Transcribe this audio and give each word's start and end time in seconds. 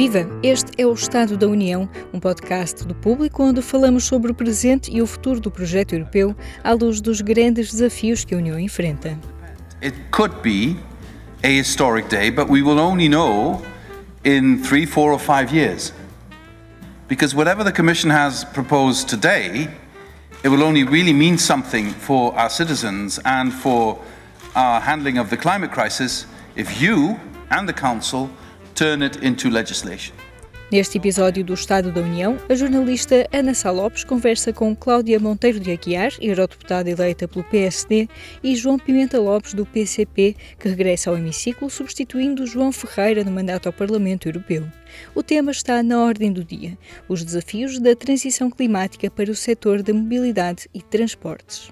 Viva! 0.00 0.26
Este 0.42 0.80
é 0.80 0.86
o 0.86 0.94
Estado 0.94 1.36
da 1.36 1.46
União, 1.46 1.86
um 2.10 2.18
podcast 2.18 2.86
do 2.86 2.94
público 2.94 3.42
onde 3.42 3.60
falamos 3.60 4.04
sobre 4.04 4.32
o 4.32 4.34
presente 4.34 4.90
e 4.90 5.02
o 5.02 5.06
futuro 5.06 5.38
do 5.38 5.50
projeto 5.50 5.92
europeu 5.92 6.34
à 6.64 6.72
luz 6.72 7.02
dos 7.02 7.20
grandes 7.20 7.70
desafios 7.70 8.24
que 8.24 8.34
a 8.34 8.38
União 8.38 8.58
enfrenta. 8.58 9.18
It 9.82 9.94
could 10.10 10.36
be 10.42 10.78
a 11.44 11.48
historic 11.48 12.08
day, 12.08 12.30
but 12.30 12.48
we 12.48 12.62
will 12.62 12.78
only 12.78 13.10
know 13.10 13.60
in 14.24 14.62
three, 14.62 14.86
four, 14.86 15.12
or 15.12 15.18
five 15.18 15.54
years. 15.54 15.92
Because 17.06 17.36
whatever 17.36 17.62
the 17.62 17.70
Commission 17.70 18.10
has 18.10 18.42
proposed 18.42 19.06
today, 19.06 19.68
it 20.42 20.48
will 20.48 20.62
only 20.62 20.82
really 20.82 21.12
mean 21.12 21.36
something 21.36 21.90
for 21.90 22.34
our 22.38 22.48
citizens 22.48 23.20
and 23.26 23.52
for 23.52 23.98
our 24.54 24.80
handling 24.80 25.18
of 25.18 25.28
the 25.28 25.36
climate 25.36 25.72
crisis 25.72 26.24
if 26.56 26.80
you 26.80 27.20
and 27.50 27.68
the 27.68 27.74
Council 27.74 28.30
turn 28.80 29.02
it 29.02 29.18
into 29.22 29.50
legislation. 29.50 30.14
Neste 30.72 30.96
episódio 30.96 31.44
do 31.44 31.52
Estado 31.52 31.92
da 31.92 32.00
União, 32.00 32.38
a 32.48 32.54
jornalista 32.54 33.28
Ana 33.30 33.52
Sá 33.52 33.70
Lopes 33.70 34.04
conversa 34.04 34.54
com 34.54 34.74
Cláudia 34.74 35.20
Monteiro 35.20 35.60
de 35.60 35.70
Aguiar, 35.70 36.12
eurodeputada 36.18 36.88
eleita 36.88 37.28
pelo 37.28 37.44
PSD, 37.44 38.08
e 38.42 38.56
João 38.56 38.78
Pimenta 38.78 39.20
Lopes, 39.20 39.52
do 39.52 39.66
PCP, 39.66 40.34
que 40.58 40.68
regressa 40.68 41.10
ao 41.10 41.18
hemiciclo, 41.18 41.68
substituindo 41.68 42.46
João 42.46 42.72
Ferreira 42.72 43.22
no 43.22 43.30
mandato 43.30 43.66
ao 43.66 43.72
Parlamento 43.72 44.26
Europeu. 44.26 44.66
O 45.14 45.22
tema 45.22 45.50
está 45.50 45.82
na 45.82 46.02
ordem 46.02 46.32
do 46.32 46.42
dia: 46.42 46.78
os 47.06 47.22
desafios 47.22 47.78
da 47.78 47.94
transição 47.94 48.50
climática 48.50 49.10
para 49.10 49.30
o 49.30 49.34
setor 49.34 49.82
da 49.82 49.92
mobilidade 49.92 50.70
e 50.72 50.80
transportes. 50.80 51.70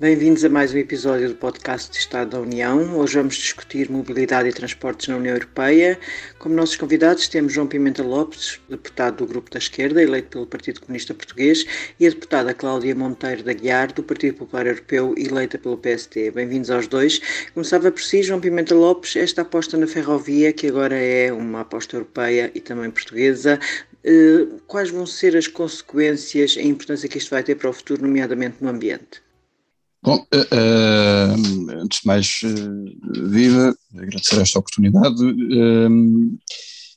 Bem-vindos 0.00 0.44
a 0.44 0.48
mais 0.48 0.72
um 0.72 0.78
episódio 0.78 1.28
do 1.28 1.34
podcast 1.34 1.90
de 1.90 1.96
Estado 1.96 2.30
da 2.30 2.40
União. 2.40 2.96
Hoje 2.96 3.16
vamos 3.16 3.34
discutir 3.34 3.90
mobilidade 3.90 4.48
e 4.48 4.52
transportes 4.52 5.08
na 5.08 5.16
União 5.16 5.34
Europeia. 5.34 5.98
Como 6.38 6.54
nossos 6.54 6.76
convidados 6.76 7.26
temos 7.26 7.52
João 7.52 7.66
Pimenta 7.66 8.04
Lopes, 8.04 8.60
deputado 8.68 9.16
do 9.16 9.26
Grupo 9.26 9.50
da 9.50 9.58
Esquerda, 9.58 10.00
eleito 10.00 10.28
pelo 10.28 10.46
Partido 10.46 10.82
Comunista 10.82 11.12
Português, 11.12 11.66
e 11.98 12.06
a 12.06 12.10
deputada 12.10 12.54
Cláudia 12.54 12.94
Monteiro 12.94 13.42
da 13.42 13.52
Guiar, 13.52 13.92
do 13.92 14.04
Partido 14.04 14.36
Popular 14.36 14.68
Europeu, 14.68 15.16
eleita 15.18 15.58
pelo 15.58 15.76
PST. 15.76 16.30
Bem-vindos 16.30 16.70
aos 16.70 16.86
dois. 16.86 17.20
Começava 17.52 17.90
por 17.90 18.00
si, 18.00 18.22
João 18.22 18.38
Pimenta 18.38 18.76
Lopes, 18.76 19.16
esta 19.16 19.42
aposta 19.42 19.76
na 19.76 19.88
ferrovia, 19.88 20.52
que 20.52 20.68
agora 20.68 20.94
é 20.94 21.32
uma 21.32 21.62
aposta 21.62 21.96
europeia 21.96 22.52
e 22.54 22.60
também 22.60 22.88
portuguesa, 22.88 23.58
eh, 24.04 24.46
quais 24.68 24.90
vão 24.90 25.04
ser 25.04 25.36
as 25.36 25.48
consequências 25.48 26.54
e 26.54 26.60
a 26.60 26.62
importância 26.62 27.08
que 27.08 27.18
isto 27.18 27.30
vai 27.30 27.42
ter 27.42 27.56
para 27.56 27.68
o 27.68 27.72
futuro, 27.72 28.02
nomeadamente 28.02 28.58
no 28.60 28.68
ambiente? 28.68 29.26
Bom, 30.08 30.26
uh, 30.32 30.38
uh, 30.56 31.82
antes 31.82 32.00
de 32.00 32.06
mais, 32.06 32.40
uh, 32.42 33.28
viva, 33.28 33.76
agradecer 33.94 34.40
esta 34.40 34.58
oportunidade. 34.58 35.16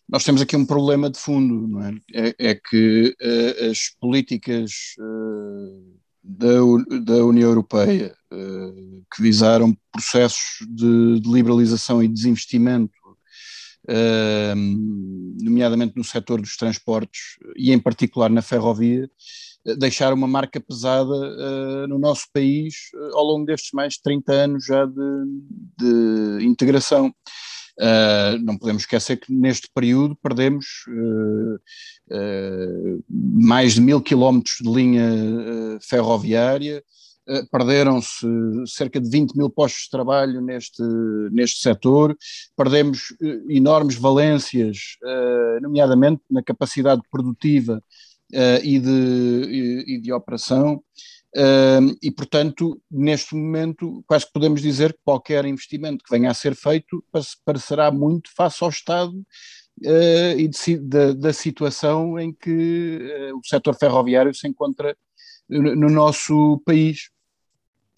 nós 0.08 0.23
temos 0.23 0.42
aqui 0.42 0.56
um 0.56 0.66
problema 0.66 1.09
de 1.09 1.20
fundo, 1.20 1.67
não 1.67 1.84
é? 1.84 1.94
É, 2.14 2.36
é 2.52 2.56
que 2.56 3.14
as 3.70 3.89
políticas 4.00 4.72
da, 6.23 6.54
da, 7.02 7.26
União 7.26 7.50
Europeia 7.50 8.16
que 9.14 9.22
visaram 9.22 9.78
processos 9.92 10.66
de, 10.70 11.20
de 11.20 11.30
liberalização 11.30 12.02
e 12.02 12.08
desinvestimento, 12.08 12.94
nomeadamente 15.42 15.98
no 15.98 16.04
setor 16.06 16.39
dos 16.39 16.56
transportes 16.56 17.38
e 17.58 17.73
em 17.73 17.80
particular 17.80 18.30
na 18.30 18.42
ferrovia, 18.42 19.09
deixar 19.78 20.14
uma 20.14 20.28
marca 20.28 20.59
pesada 20.59 21.14
uh, 21.14 21.88
no 21.88 22.00
nosso 22.00 22.26
país 22.34 22.73
uh, 22.95 23.17
ao 23.17 23.23
longo 23.23 23.45
destes 23.45 23.72
mais 23.73 23.94
de 23.94 24.02
30 24.02 24.34
anos 24.34 24.66
já 24.66 24.86
de, 24.86 26.40
de 26.40 26.45
integração. 26.45 27.14
Uh, 27.80 28.38
não 28.44 28.58
podemos 28.58 28.84
esquecer 28.84 29.17
que 29.17 29.34
neste 29.34 29.70
período 29.73 30.16
perdemos 30.22 30.66
mais 33.09 33.73
de 33.73 33.82
mil 33.82 34.02
quilómetros 34.02 34.58
de 34.62 34.70
linha 34.70 35.09
ferroviária, 35.82 36.83
perderam-se 37.49 38.28
cerca 38.67 38.99
de 38.99 39.10
20 39.10 39.38
mil 39.38 39.49
postos 39.49 39.83
de 39.83 39.89
trabalho 39.89 40.42
neste, 40.42 40.83
neste 41.32 41.61
setor, 41.61 42.16
perdemos 42.55 43.16
enormes 43.48 43.95
valências, 43.95 44.98
nomeadamente 45.61 46.22
na 46.30 46.43
capacidade 46.43 47.02
produtiva 47.10 47.82
uh, 48.33 48.64
e, 48.64 48.80
de, 48.80 49.83
e, 49.87 50.02
de 50.02 50.11
operação. 50.11 50.83
Uh, 51.36 51.95
e, 52.02 52.11
portanto, 52.11 52.81
neste 52.92 53.36
momento, 53.36 54.03
quase 54.05 54.25
que 54.25 54.33
podemos 54.33 54.61
dizer 54.61 54.92
que 54.93 54.99
qualquer 55.03 55.45
investimento 55.45 56.03
que 56.03 56.11
venha 56.11 56.30
a 56.30 56.33
ser 56.33 56.55
feito 56.55 57.03
parecerá 57.45 57.89
muito 57.89 58.30
face 58.36 58.61
ao 58.61 58.69
Estado 58.69 59.14
uh, 59.14 60.37
e 60.37 60.49
de, 60.49 60.77
de, 60.77 61.14
da 61.14 61.31
situação 61.31 62.19
em 62.19 62.33
que 62.33 62.99
uh, 63.31 63.37
o 63.37 63.47
setor 63.47 63.75
ferroviário 63.75 64.36
se 64.36 64.45
encontra 64.45 64.95
no, 65.48 65.73
no 65.73 65.89
nosso 65.89 66.61
país. 66.65 67.09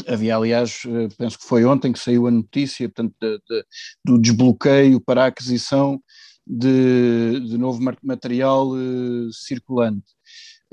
Havia, 0.07 0.35
aliás, 0.35 0.83
penso 1.17 1.39
que 1.39 1.45
foi 1.45 1.63
ontem 1.65 1.94
que 1.94 2.00
saiu 2.00 2.27
a 2.27 2.31
notícia 2.31 2.89
portanto, 2.89 3.15
de, 3.21 3.65
do 4.03 4.19
desbloqueio 4.19 5.00
para 5.00 5.23
a 5.23 5.27
aquisição 5.27 6.01
de, 6.46 7.40
de 7.40 7.58
novo 7.58 7.81
material 8.02 8.72
circulante. 9.31 10.14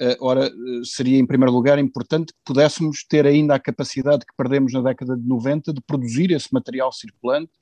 Eh, 0.03 0.17
ora, 0.19 0.47
eh, 0.47 0.51
seria 0.83 1.19
em 1.19 1.27
primeiro 1.27 1.53
lugar 1.53 1.79
importante 1.79 2.33
que 2.33 2.39
pudéssemos 2.43 3.05
ter 3.05 3.27
ainda 3.27 3.55
a 3.55 3.61
capacidade 3.61 4.25
que 4.25 4.35
perdemos 4.35 4.73
na 4.73 4.81
década 4.81 5.15
de 5.15 5.29
90 5.29 5.75
de 5.75 5.81
produzir 5.83 6.31
esse 6.31 6.49
material 6.55 6.91
circulante 6.91 7.53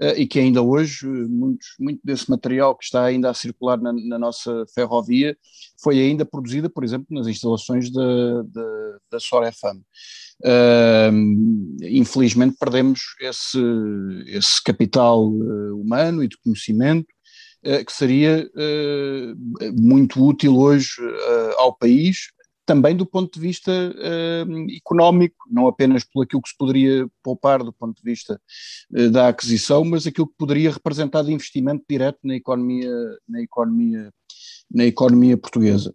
eh, 0.00 0.22
e 0.22 0.26
que 0.26 0.40
ainda 0.40 0.60
hoje 0.60 1.06
muito, 1.06 1.64
muito 1.78 2.00
desse 2.02 2.28
material 2.28 2.74
que 2.74 2.84
está 2.84 3.04
ainda 3.04 3.30
a 3.30 3.34
circular 3.34 3.80
na, 3.80 3.92
na 3.92 4.18
nossa 4.18 4.64
ferrovia 4.74 5.36
foi 5.80 6.00
ainda 6.00 6.24
produzida, 6.24 6.68
por 6.68 6.82
exemplo, 6.82 7.06
nas 7.10 7.28
instalações 7.28 7.88
da, 7.92 8.42
da, 9.12 9.20
Sorefam. 9.20 9.80
Uh, 10.42 11.78
infelizmente 11.80 12.56
perdemos 12.58 13.14
esse, 13.20 13.60
esse 14.26 14.60
capital 14.64 15.28
humano 15.28 16.24
e 16.24 16.28
de 16.28 16.36
conhecimento 16.38 17.06
eh, 17.06 17.23
que 17.84 17.92
seria 17.92 18.50
eh, 18.56 19.34
muito 19.78 20.22
útil 20.24 20.58
hoje 20.58 20.92
eh, 21.00 21.54
ao 21.58 21.74
país, 21.76 22.28
também 22.66 22.96
do 22.96 23.04
ponto 23.04 23.34
de 23.34 23.46
vista 23.46 23.70
económico, 24.74 25.36
não 25.50 25.68
apenas 25.68 26.02
por 26.02 26.22
aquilo 26.22 26.40
que 26.40 26.48
se 26.48 26.56
poderia 26.56 27.06
poupar 27.22 27.62
do 27.62 27.74
ponto 27.74 28.02
de 28.02 28.10
vista 28.10 28.40
da 29.12 29.28
aquisição, 29.28 29.84
mas 29.84 30.06
aquilo 30.06 30.26
que 30.26 30.36
poderia 30.38 30.70
representar 30.70 31.22
de 31.24 31.32
investimento 31.32 31.84
direto 31.86 32.20
na 32.24 32.36
economia, 32.36 32.90
na 33.28 33.42
economia, 33.42 34.10
na 34.70 34.86
economia 34.86 35.36
portuguesa 35.36 35.94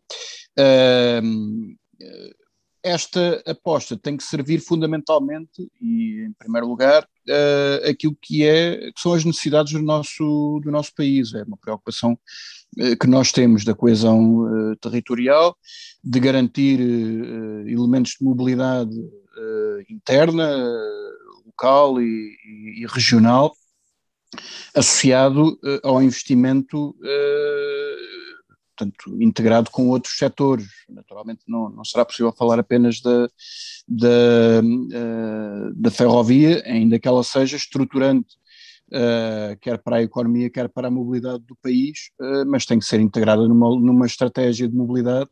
esta 2.84 3.41
aposta 3.45 3.97
tem 3.97 4.16
que 4.16 4.23
servir 4.23 4.59
fundamentalmente 4.59 5.69
e, 5.81 6.25
em 6.28 6.34
primeiro 6.34 6.67
lugar, 6.67 7.03
uh, 7.03 7.90
aquilo 7.90 8.17
que, 8.22 8.45
é, 8.45 8.91
que 8.91 9.01
são 9.01 9.13
as 9.13 9.25
necessidades 9.25 9.73
do 9.73 9.81
nosso, 9.81 10.59
do 10.63 10.72
nosso 10.72 10.94
país. 10.95 11.34
É 11.34 11.44
uma 11.44 11.57
preocupação 11.57 12.13
uh, 12.13 12.97
que 12.97 13.07
nós 13.07 13.31
temos 13.31 13.63
da 13.63 13.75
coesão 13.75 14.41
uh, 14.41 14.75
territorial, 14.78 15.57
de 16.03 16.19
garantir 16.19 16.79
elementos 17.68 18.16
de 18.18 18.23
mobilidade 18.23 18.95
interna, 19.89 20.57
local 21.45 22.01
e, 22.01 22.06
e, 22.06 22.84
e 22.84 22.85
regional, 22.88 23.53
associado 24.73 25.59
ao 25.84 26.01
investimento 26.01 26.95
portanto, 28.79 29.22
integrado 29.22 29.69
com 29.69 29.90
outros 29.90 30.17
setores. 30.17 30.67
Naturalmente 30.90 31.41
não, 31.47 31.69
não 31.69 31.84
será 31.84 32.06
possível 32.06 32.31
falar 32.31 32.59
apenas 32.59 33.01
da, 33.01 33.29
da, 33.88 34.62
uh, 34.63 35.73
da 35.75 35.91
ferrovia, 35.91 36.63
ainda 36.66 36.97
que 36.97 37.07
ela 37.07 37.23
seja 37.23 37.57
estruturante, 37.57 38.35
uh, 38.88 39.57
quer 39.59 39.78
para 39.79 39.97
a 39.97 40.03
economia, 40.03 40.50
quer 40.50 40.69
para 40.69 40.88
a 40.88 40.92
mobilidade 40.92 41.44
do 41.45 41.56
país, 41.62 42.12
uh, 42.21 42.45
mas 42.48 42.65
tem 42.65 42.80
que 42.80 42.86
ser 42.86 43.01
integrada 43.01 43.48
numa, 43.48 43.69
numa 43.80 44.06
estratégia 44.06 44.68
de 44.68 44.75
mobilidade 44.75 45.30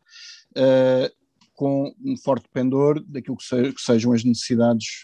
com 1.54 1.94
um 2.04 2.16
forte 2.18 2.48
pendor 2.52 3.04
daquilo 3.08 3.38
que, 3.38 3.44
se, 3.44 3.74
que 3.74 3.82
sejam 3.82 4.12
as 4.12 4.24
necessidades 4.24 5.02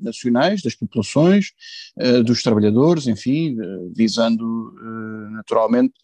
nacionais, 0.00 0.62
das 0.62 0.74
populações, 0.74 1.52
dos 2.24 2.42
trabalhadores, 2.42 3.06
enfim, 3.06 3.56
visando 3.94 4.74
naturalmente 5.30 5.94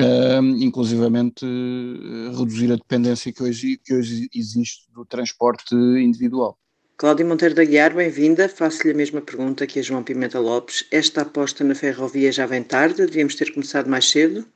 uh, 0.00 0.42
inclusivamente 0.62 1.44
uh, 1.44 2.38
reduzir 2.38 2.72
a 2.72 2.76
dependência 2.76 3.32
que 3.32 3.42
hoje, 3.42 3.78
que 3.84 3.94
hoje 3.94 4.28
existe 4.34 4.90
do 4.92 5.04
transporte 5.04 5.74
individual. 5.74 6.56
Cláudia 6.96 7.26
Monteiro 7.26 7.54
da 7.54 7.64
Guiar, 7.64 7.94
bem-vinda. 7.94 8.48
Faço-lhe 8.48 8.92
a 8.92 8.96
mesma 8.96 9.20
pergunta 9.20 9.66
que 9.66 9.78
a 9.78 9.82
João 9.82 10.02
Pimenta 10.02 10.38
Lopes. 10.38 10.86
Esta 10.90 11.22
aposta 11.22 11.64
na 11.64 11.74
ferrovia 11.74 12.30
já 12.30 12.46
vem 12.46 12.62
tarde? 12.62 13.06
Devíamos 13.06 13.34
ter 13.34 13.52
começado 13.52 13.88
mais 13.88 14.08
cedo? 14.08 14.46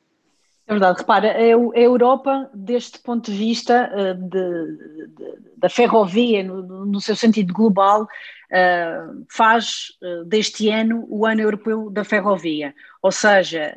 É 0.69 0.73
verdade, 0.73 0.99
repara, 0.99 1.33
a 1.33 1.79
Europa, 1.79 2.51
deste 2.53 2.99
ponto 2.99 3.31
de 3.31 3.37
vista 3.37 3.89
uh, 3.93 4.15
de, 4.15 5.07
de, 5.09 5.39
da 5.57 5.69
ferrovia, 5.69 6.43
no, 6.43 6.87
no, 6.87 7.01
seu 7.01 7.15
sentido 7.15 7.53
global, 7.53 8.03
uh, 8.03 9.27
faz 9.31 9.93
deste 10.27 10.69
ano 10.69 11.07
o 11.09 11.25
ano 11.25 11.41
europeu 11.41 11.89
da 11.89 12.05
ferrovia. 12.05 12.75
Ou 13.01 13.13
seja, 13.13 13.77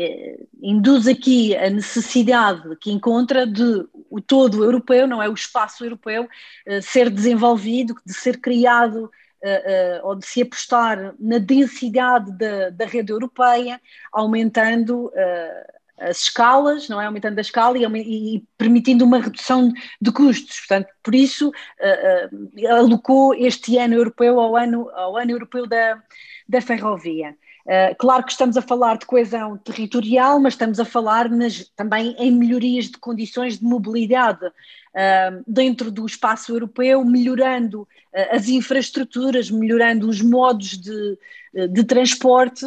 eh, 0.00 0.46
induz 0.62 1.08
aqui 1.08 1.56
a 1.56 1.68
necessidade 1.68 2.76
que 2.76 2.92
encontra 2.92 3.44
de 3.44 3.84
o 4.08 4.20
todo 4.20 4.62
europeu, 4.62 5.08
não 5.08 5.20
é 5.20 5.28
o 5.28 5.34
espaço 5.34 5.84
europeu, 5.84 6.28
eh, 6.64 6.80
ser 6.80 7.10
desenvolvido, 7.10 7.96
de 8.06 8.14
ser 8.14 8.40
criado 8.40 9.06
uh, 9.06 10.06
ou 10.06 10.14
de 10.14 10.24
se 10.24 10.40
apostar 10.40 11.16
na 11.18 11.38
densidade 11.38 12.30
da, 12.38 12.70
da 12.70 12.86
rede 12.86 13.10
europeia, 13.12 13.80
aumentando 14.12 15.10
as 16.00 16.20
escalas, 16.22 16.88
não 16.88 17.00
é? 17.00 17.06
Aumentando 17.06 17.38
a 17.38 17.40
escala 17.40 17.76
e, 17.76 18.36
e, 18.36 18.44
permitindo 18.56 19.04
uma 19.04 19.18
redução 19.18 19.72
de 20.00 20.12
custos. 20.12 20.60
Portanto, 20.60 20.88
por 21.02 21.12
isso 21.12 21.50
alocou 22.70 23.34
este 23.34 23.76
ano 23.78 23.94
europeu 23.94 24.38
ao 24.38 24.56
ano, 24.56 24.88
ao 24.90 25.16
ano 25.16 25.32
europeu 25.32 25.66
da, 25.66 26.00
da 26.48 26.60
ferrovia. 26.60 27.36
Uh, 27.68 27.94
claro 27.98 28.24
que 28.24 28.32
estamos 28.32 28.56
a 28.56 28.62
falar 28.62 28.96
de 28.96 29.04
coesão 29.04 29.58
territorial, 29.58 30.40
mas 30.40 30.54
estamos 30.54 30.80
a 30.80 30.86
falar 30.86 31.28
nas, 31.28 31.70
também 31.76 32.16
em 32.18 32.32
melhorias 32.32 32.86
de 32.86 32.96
condições 32.96 33.58
de 33.58 33.64
mobilidade 33.64 34.46
uh, 34.46 35.44
dentro 35.46 35.90
do 35.90 36.06
espaço 36.06 36.50
europeu, 36.50 37.04
melhorando 37.04 37.82
uh, 37.82 37.88
as 38.30 38.48
infraestruturas, 38.48 39.50
melhorando 39.50 40.08
os 40.08 40.22
modos 40.22 40.78
de, 40.78 41.18
de 41.70 41.84
transporte, 41.84 42.64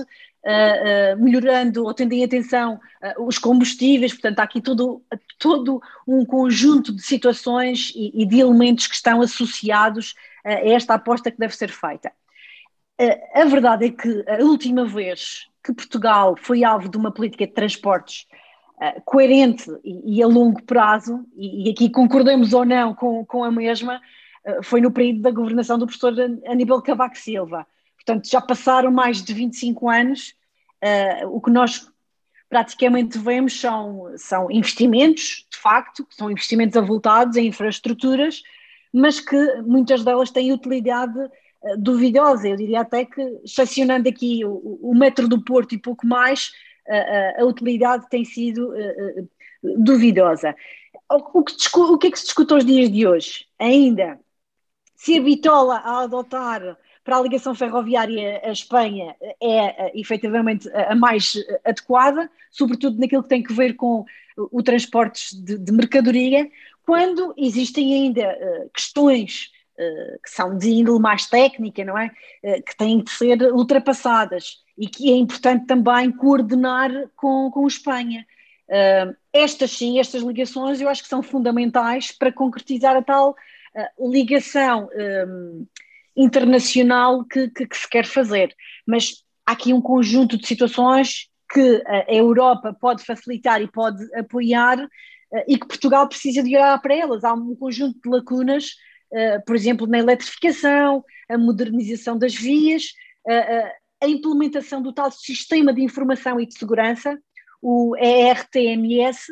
melhorando 1.19 1.85
ou 1.85 1.93
tendo 1.93 2.13
em 2.13 2.23
atenção 2.23 2.79
os 3.19 3.37
combustíveis, 3.37 4.11
portanto, 4.11 4.39
há 4.39 4.43
aqui 4.43 4.59
todo, 4.59 5.03
todo 5.37 5.79
um 6.07 6.25
conjunto 6.25 6.91
de 6.91 7.03
situações 7.03 7.93
e, 7.95 8.23
e 8.23 8.25
de 8.25 8.39
elementos 8.39 8.87
que 8.87 8.95
estão 8.95 9.21
associados 9.21 10.15
a 10.43 10.53
esta 10.53 10.95
aposta 10.95 11.29
que 11.29 11.37
deve 11.37 11.55
ser 11.55 11.69
feita. 11.69 12.11
A 13.33 13.45
verdade 13.45 13.85
é 13.85 13.89
que 13.89 14.23
a 14.27 14.43
última 14.43 14.85
vez 14.85 15.47
que 15.63 15.73
Portugal 15.73 16.35
foi 16.39 16.63
alvo 16.63 16.89
de 16.89 16.97
uma 16.97 17.11
política 17.11 17.47
de 17.47 17.53
transportes 17.53 18.27
uh, 18.77 19.01
coerente 19.05 19.65
e, 19.83 20.21
a 20.21 20.27
longo 20.27 20.61
prazo, 20.63 21.25
e, 21.35 21.69
aqui 21.69 21.89
concordamos 21.89 22.53
ou 22.53 22.65
não 22.65 22.93
com, 22.93 23.43
a 23.43 23.51
mesma, 23.51 24.01
uh, 24.45 24.63
foi 24.63 24.81
no 24.81 24.91
período 24.91 25.21
da 25.21 25.31
governação 25.31 25.77
do 25.77 25.85
professor 25.85 26.13
Aníbal 26.47 26.81
Cavaco 26.81 27.17
Silva. 27.17 27.65
Portanto, 27.95 28.27
já 28.27 28.41
passaram 28.41 28.91
mais 28.91 29.21
de 29.23 29.33
25 29.33 29.89
anos, 29.89 30.35
uh, 30.83 31.27
o 31.27 31.39
que 31.39 31.51
nós 31.51 31.91
praticamente 32.49 33.17
vemos 33.17 33.59
são, 33.59 34.11
são 34.17 34.51
investimentos, 34.51 35.47
de 35.49 35.57
facto, 35.57 36.05
são 36.09 36.29
investimentos 36.29 36.75
avultados 36.75 37.37
em 37.37 37.47
infraestruturas, 37.47 38.43
mas 38.91 39.21
que 39.21 39.61
muitas 39.61 40.03
delas 40.03 40.31
têm 40.31 40.51
utilidade 40.51 41.17
eh, 41.17 41.29
duvidosa. 41.77 42.47
Eu 42.47 42.55
diria 42.55 42.81
até 42.81 43.05
que, 43.05 43.21
estacionando 43.43 44.09
aqui 44.09 44.43
o, 44.45 44.79
o 44.81 44.95
metro 44.95 45.27
do 45.27 45.43
Porto 45.43 45.73
e 45.73 45.79
pouco 45.79 46.05
mais, 46.05 46.51
a, 46.87 46.95
eh, 46.95 47.35
eh, 47.37 47.41
a 47.41 47.45
utilidade 47.45 48.09
tem 48.09 48.25
sido 48.25 48.73
duvidosa. 49.63 50.55
O 51.09 51.43
que, 51.43 51.53
o 51.77 51.97
que 51.97 52.07
é 52.07 52.11
que 52.11 52.19
se 52.19 52.25
discute 52.25 52.53
aos 52.53 52.65
dias 52.65 52.89
de 52.91 53.05
hoje? 53.05 53.45
Ainda 53.59 54.19
se 54.95 55.17
a 55.17 55.21
bitola 55.21 55.77
a 55.77 56.03
adotar 56.03 56.77
para 57.03 57.17
a 57.17 57.21
ligação 57.21 57.55
ferroviária 57.55 58.39
à 58.43 58.51
Espanha 58.51 59.15
é 59.41 59.99
efetivamente 59.99 60.69
a 60.69 60.95
mais 60.95 61.33
adequada, 61.65 62.29
sobretudo 62.51 62.99
naquilo 62.99 63.23
que 63.23 63.29
tem 63.29 63.41
que 63.41 63.53
ver 63.53 63.73
com 63.73 64.05
o 64.37 64.61
transporte 64.61 65.35
de, 65.35 65.57
de 65.57 65.71
mercadoria, 65.71 66.49
quando 66.85 67.33
existem 67.37 67.93
ainda 67.93 68.69
questões 68.73 69.51
eh, 69.53 69.60
que 70.23 70.29
são 70.29 70.57
de 70.57 70.69
índole 70.69 70.99
mais 70.99 71.27
técnica, 71.27 71.83
não 71.83 71.97
é? 71.97 72.11
Eh, 72.43 72.61
que 72.61 72.75
têm 72.75 73.03
de 73.03 73.09
ser 73.09 73.41
ultrapassadas 73.53 74.57
e 74.77 74.87
que 74.87 75.11
é 75.11 75.15
importante 75.15 75.65
também 75.65 76.11
coordenar 76.11 76.91
com, 77.15 77.49
com 77.51 77.67
Espanha. 77.67 78.25
Uh, 78.67 79.13
estas 79.33 79.71
sim, 79.71 79.99
estas 79.99 80.21
ligações 80.23 80.79
eu 80.79 80.87
acho 80.87 81.03
que 81.03 81.09
são 81.09 81.21
fundamentais 81.21 82.11
para 82.11 82.31
concretizar 82.31 82.95
a 82.95 83.01
tal 83.01 83.35
ligação 83.99 84.89
internacional 86.15 87.23
que, 87.23 87.49
que, 87.49 87.65
que, 87.65 87.77
se 87.77 87.89
quer 87.89 88.05
fazer. 88.05 88.53
Mas 88.85 89.23
há 89.45 89.53
aqui 89.53 89.73
um 89.73 89.81
conjunto 89.81 90.37
de 90.37 90.45
situações 90.45 91.29
que 91.53 91.81
a 91.85 92.13
Europa 92.13 92.75
pode 92.79 93.03
facilitar 93.05 93.61
e 93.61 93.71
pode 93.71 94.03
apoiar 94.13 94.77
e 95.47 95.57
que 95.57 95.67
Portugal 95.67 96.07
precisa 96.07 96.43
de 96.43 96.55
olhar 96.55 96.81
para 96.81 96.95
elas. 96.95 97.23
Há 97.23 97.33
um 97.33 97.55
conjunto 97.55 97.97
de 98.01 98.09
lacunas 98.09 98.65
eh, 98.65 98.90
por 99.45 99.55
exemplo, 99.55 99.87
na 99.87 99.99
eletrificação, 99.99 101.03
a 101.29 101.37
modernização 101.37 102.17
das 102.17 102.33
vias, 102.33 102.93
a 104.01 104.07
implementação 104.07 104.81
do 104.81 104.93
tal 104.93 105.11
sistema 105.11 105.73
de 105.73 105.81
informação 105.81 106.39
e 106.39 106.45
de 106.45 106.57
segurança, 106.57 107.17
o 107.61 107.95
ERTMS, 107.97 109.31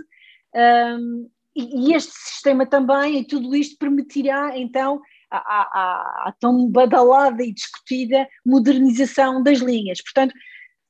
um, 0.55 1.29
e, 1.55 1.93
este 1.93 2.11
sistema 2.11 2.65
também, 2.65 3.19
e 3.19 3.25
tudo 3.25 3.55
isto 3.55 3.77
permitirá 3.77 4.57
então 4.57 5.01
a, 5.31 6.33
tão 6.39 6.67
badalada 6.69 7.43
e 7.43 7.53
discutida 7.53 8.27
modernização 8.45 9.43
das 9.43 9.59
linhas. 9.59 10.01
Portanto, 10.01 10.33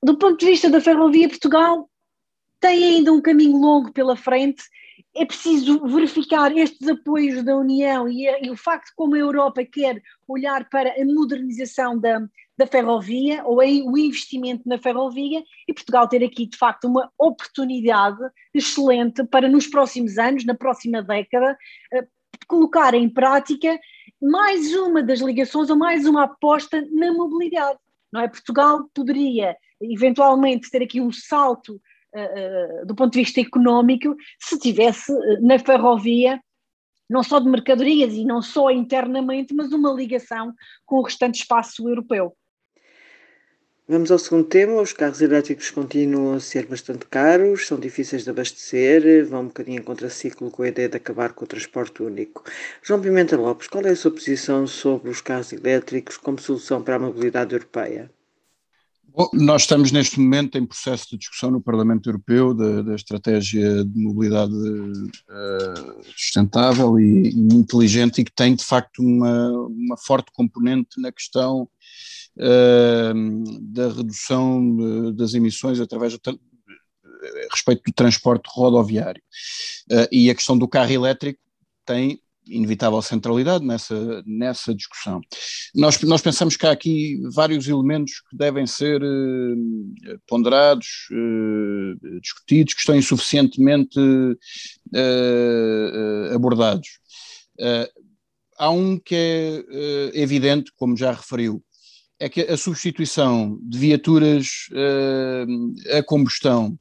do 0.03 0.17
ponto 0.17 0.37
de 0.37 0.45
vista 0.45 0.69
da 0.69 0.79
Ferrovia 0.79 1.27
Portugal, 1.27 1.89
tem 2.59 2.83
ainda 2.83 3.11
um 3.11 3.21
caminho 3.21 3.57
longo 3.57 3.91
pela 3.91 4.15
frente 4.15 4.63
é 5.19 5.25
preciso 5.25 5.85
verificar 5.85 6.55
estes 6.57 6.87
apoios 6.87 7.43
da 7.43 7.57
União 7.57 8.07
e, 8.07 8.25
e, 8.25 8.49
o 8.49 8.55
facto 8.55 8.93
como 8.95 9.15
a 9.15 9.19
Europa 9.19 9.65
quer 9.65 10.01
olhar 10.25 10.69
para 10.69 10.89
a 10.89 11.05
modernização 11.05 11.99
da, 11.99 12.21
da 12.57 12.65
ferrovia 12.65 13.43
ou 13.43 13.61
em, 13.61 13.83
o 13.85 13.97
investimento 13.97 14.63
na 14.65 14.77
ferrovia 14.77 15.43
e 15.67 15.73
Portugal 15.73 16.07
ter 16.07 16.23
aqui 16.23 16.45
de 16.45 16.57
facto 16.57 16.85
uma 16.85 17.11
oportunidade 17.19 18.17
excelente 18.53 19.21
para 19.25 19.49
nos 19.49 19.67
próximos 19.67 20.17
anos, 20.17 20.45
na 20.45 20.55
próxima 20.55 21.03
década, 21.03 21.57
uh, 21.93 22.07
colocar 22.47 22.93
em 22.93 23.09
prática 23.09 23.77
mais 24.21 24.73
uma 24.73 25.03
das 25.03 25.19
ligações 25.19 25.69
ou 25.69 25.75
mais 25.75 26.05
uma 26.05 26.23
aposta 26.23 26.81
na 26.91 27.11
mobilidade. 27.11 27.77
Não 28.09 28.21
é? 28.21 28.29
Portugal 28.29 28.89
poderia 28.93 29.57
eventualmente 29.81 30.71
ter 30.71 30.81
aqui 30.81 31.01
um 31.01 31.11
salto 31.11 31.79
do 32.85 32.95
ponto 32.95 33.13
de 33.13 33.19
vista 33.19 33.39
económico, 33.39 34.15
se 34.39 34.57
tivesse 34.57 35.11
uh, 35.11 35.41
na 35.41 35.59
ferrovia 35.59 36.39
não 37.09 37.23
só 37.23 37.39
de 37.39 37.49
mercadorias 37.49 38.13
e 38.13 38.23
não 38.23 38.41
só 38.41 38.69
internamente, 38.69 39.53
mas 39.53 39.73
uma 39.73 39.91
ligação 39.91 40.53
com 40.85 40.97
o 40.97 41.01
restante 41.01 41.39
espaço 41.39 41.89
europeu. 41.89 42.35
Vamos 43.87 44.11
ao 44.11 44.19
segundo 44.19 44.47
tema. 44.47 44.79
Os 44.79 44.93
carros 44.93 45.19
elétricos 45.19 45.71
continuam 45.71 46.35
a 46.35 46.39
ser 46.39 46.67
bastante 46.67 47.07
caros, 47.07 47.65
são 47.65 47.79
difíceis 47.79 48.23
de 48.23 48.29
abastecer, 48.29 49.25
vão 49.25 49.41
um 49.41 49.47
bocadinho 49.47 49.79
em 49.79 49.83
contraciclo 49.83 50.51
com 50.51 50.61
a 50.61 50.67
ideia 50.67 50.87
de 50.87 50.97
acabar 50.97 51.33
com 51.33 51.43
o 51.43 51.47
transporte 51.47 52.03
único. 52.03 52.43
João 52.83 53.01
Pimenta 53.01 53.35
Lopes, 53.35 53.67
qual 53.67 53.83
é 53.83 53.89
a 53.89 53.95
sua 53.95 54.11
posição 54.11 54.67
sobre 54.67 55.09
os 55.09 55.21
carros 55.21 55.51
elétricos 55.51 56.17
como 56.17 56.39
solução 56.39 56.83
para 56.83 56.97
a 56.97 56.99
mobilidade 56.99 57.55
europeia? 57.55 58.11
Nós 59.33 59.63
estamos 59.63 59.91
neste 59.91 60.19
momento 60.19 60.57
em 60.57 60.65
processo 60.65 61.09
de 61.09 61.17
discussão 61.17 61.51
no 61.51 61.61
Parlamento 61.61 62.09
Europeu 62.09 62.53
da, 62.53 62.81
da 62.81 62.95
estratégia 62.95 63.83
de 63.83 63.99
mobilidade 63.99 64.53
uh, 64.53 66.03
sustentável 66.15 66.99
e, 66.99 67.29
e, 67.29 67.53
inteligente 67.53 68.21
e 68.21 68.25
que 68.25 68.31
tem 68.31 68.55
de 68.55 68.63
facto 68.63 68.99
uma, 68.99 69.51
uma 69.51 69.97
forte 69.97 70.31
componente 70.31 70.99
na 70.99 71.11
questão 71.11 71.69
uh, 72.37 73.61
da 73.61 73.89
redução 73.89 75.13
das 75.13 75.33
emissões 75.33 75.79
através 75.79 76.13
do 76.13 76.39
respeito 77.51 77.83
do 77.85 77.93
transporte 77.93 78.49
rodoviário. 78.49 79.21
Uh, 79.91 80.07
e 80.11 80.29
a 80.29 80.35
questão 80.35 80.57
do 80.57 80.67
carro 80.67 80.91
elétrico 80.91 81.39
tem 81.85 82.21
inevitável 82.49 83.01
centralidade 83.01 83.65
nessa, 83.65 84.23
nessa 84.25 84.73
discussão. 84.73 85.21
Nós, 85.75 86.01
nós 86.01 86.21
pensamos 86.21 86.57
que 86.57 86.65
há 86.65 86.71
aqui 86.71 87.21
vários 87.33 87.67
elementos 87.67 88.21
que 88.29 88.35
devem 88.35 88.65
ser 88.65 89.01
eh, 89.01 90.17
ponderados, 90.27 90.87
eh, 91.11 92.19
discutidos, 92.21 92.73
que 92.73 92.79
estão 92.79 92.95
insuficientemente 92.95 93.99
eh, 94.93 96.31
abordados. 96.33 96.99
há 98.57 98.69
um 98.69 98.97
que 98.97 99.15
é 99.15 100.21
evidente, 100.21 100.71
como 100.75 100.97
já 100.97 101.11
referiu, 101.11 101.63
é 102.19 102.27
que 102.27 102.41
a 102.41 102.57
substituição 102.57 103.57
de 103.61 103.77
viaturas 103.77 104.67
a 105.97 106.03
combustão 106.03 106.77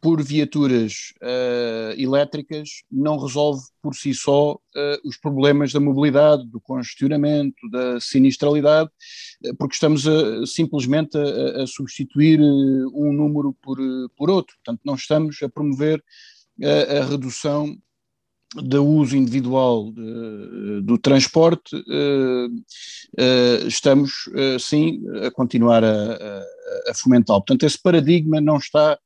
por 0.00 0.22
viaturas 0.22 1.12
uh, 1.22 2.00
elétricas 2.00 2.82
não 2.90 3.18
resolve 3.18 3.62
por 3.82 3.94
si 3.94 4.14
só 4.14 4.54
uh, 4.54 5.08
os 5.08 5.16
problemas 5.18 5.72
da 5.72 5.80
mobilidade, 5.80 6.46
do 6.46 6.60
congestionamento, 6.60 7.68
da 7.70 8.00
sinistralidade, 8.00 8.90
uh, 9.44 9.54
porque 9.56 9.74
estamos 9.74 10.06
a, 10.08 10.46
simplesmente 10.46 11.18
a, 11.18 11.62
a 11.62 11.66
substituir 11.66 12.40
um 12.40 13.12
número 13.12 13.54
por, 13.60 13.78
por 14.16 14.30
outro. 14.30 14.56
Portanto, 14.64 14.80
não 14.84 14.94
estamos 14.94 15.42
a 15.42 15.48
promover 15.48 16.02
a, 16.62 16.98
a 16.98 17.04
redução 17.04 17.76
do 18.54 18.84
uso 18.86 19.16
individual 19.16 19.92
do 20.84 20.96
transporte, 20.96 21.74
estamos 23.66 24.30
sim 24.60 25.02
a 25.26 25.30
continuar 25.32 25.82
a, 25.82 26.44
a 26.88 26.94
fomentá-lo. 26.94 27.40
Portanto, 27.40 27.64
esse 27.64 27.82
paradigma 27.82 28.40
não 28.40 28.58
está 28.58 28.96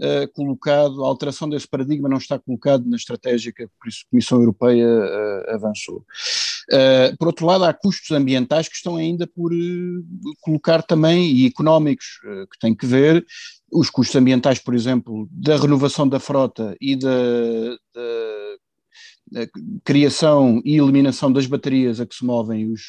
uh, 0.00 0.32
colocado, 0.32 1.04
a 1.04 1.08
alteração 1.08 1.48
desse 1.48 1.68
paradigma 1.68 2.08
não 2.08 2.18
está 2.18 2.38
colocado 2.38 2.84
na 2.86 2.96
estratégia 2.96 3.52
que 3.52 3.64
a 3.64 3.68
Comissão 4.10 4.38
Europeia 4.38 4.86
uh, 4.86 5.54
avançou. 5.54 6.04
Uh, 6.70 7.16
por 7.18 7.28
outro 7.28 7.46
lado, 7.46 7.64
há 7.64 7.72
custos 7.72 8.10
ambientais 8.10 8.68
que 8.68 8.76
estão 8.76 8.96
ainda 8.96 9.26
por 9.26 9.52
colocar 10.40 10.82
também, 10.82 11.30
e 11.30 11.46
económicos, 11.46 12.06
que 12.50 12.58
têm 12.58 12.74
que 12.74 12.86
ver, 12.86 13.24
os 13.72 13.90
custos 13.90 14.16
ambientais, 14.16 14.58
por 14.58 14.74
exemplo, 14.74 15.28
da 15.30 15.56
renovação 15.56 16.08
da 16.08 16.20
frota 16.20 16.76
e 16.80 16.96
da, 16.96 17.10
da 19.30 19.46
criação 19.82 20.62
e 20.64 20.76
eliminação 20.76 21.32
das 21.32 21.46
baterias 21.46 22.00
a 22.00 22.06
que 22.06 22.14
se 22.14 22.24
movem 22.24 22.70
os, 22.70 22.82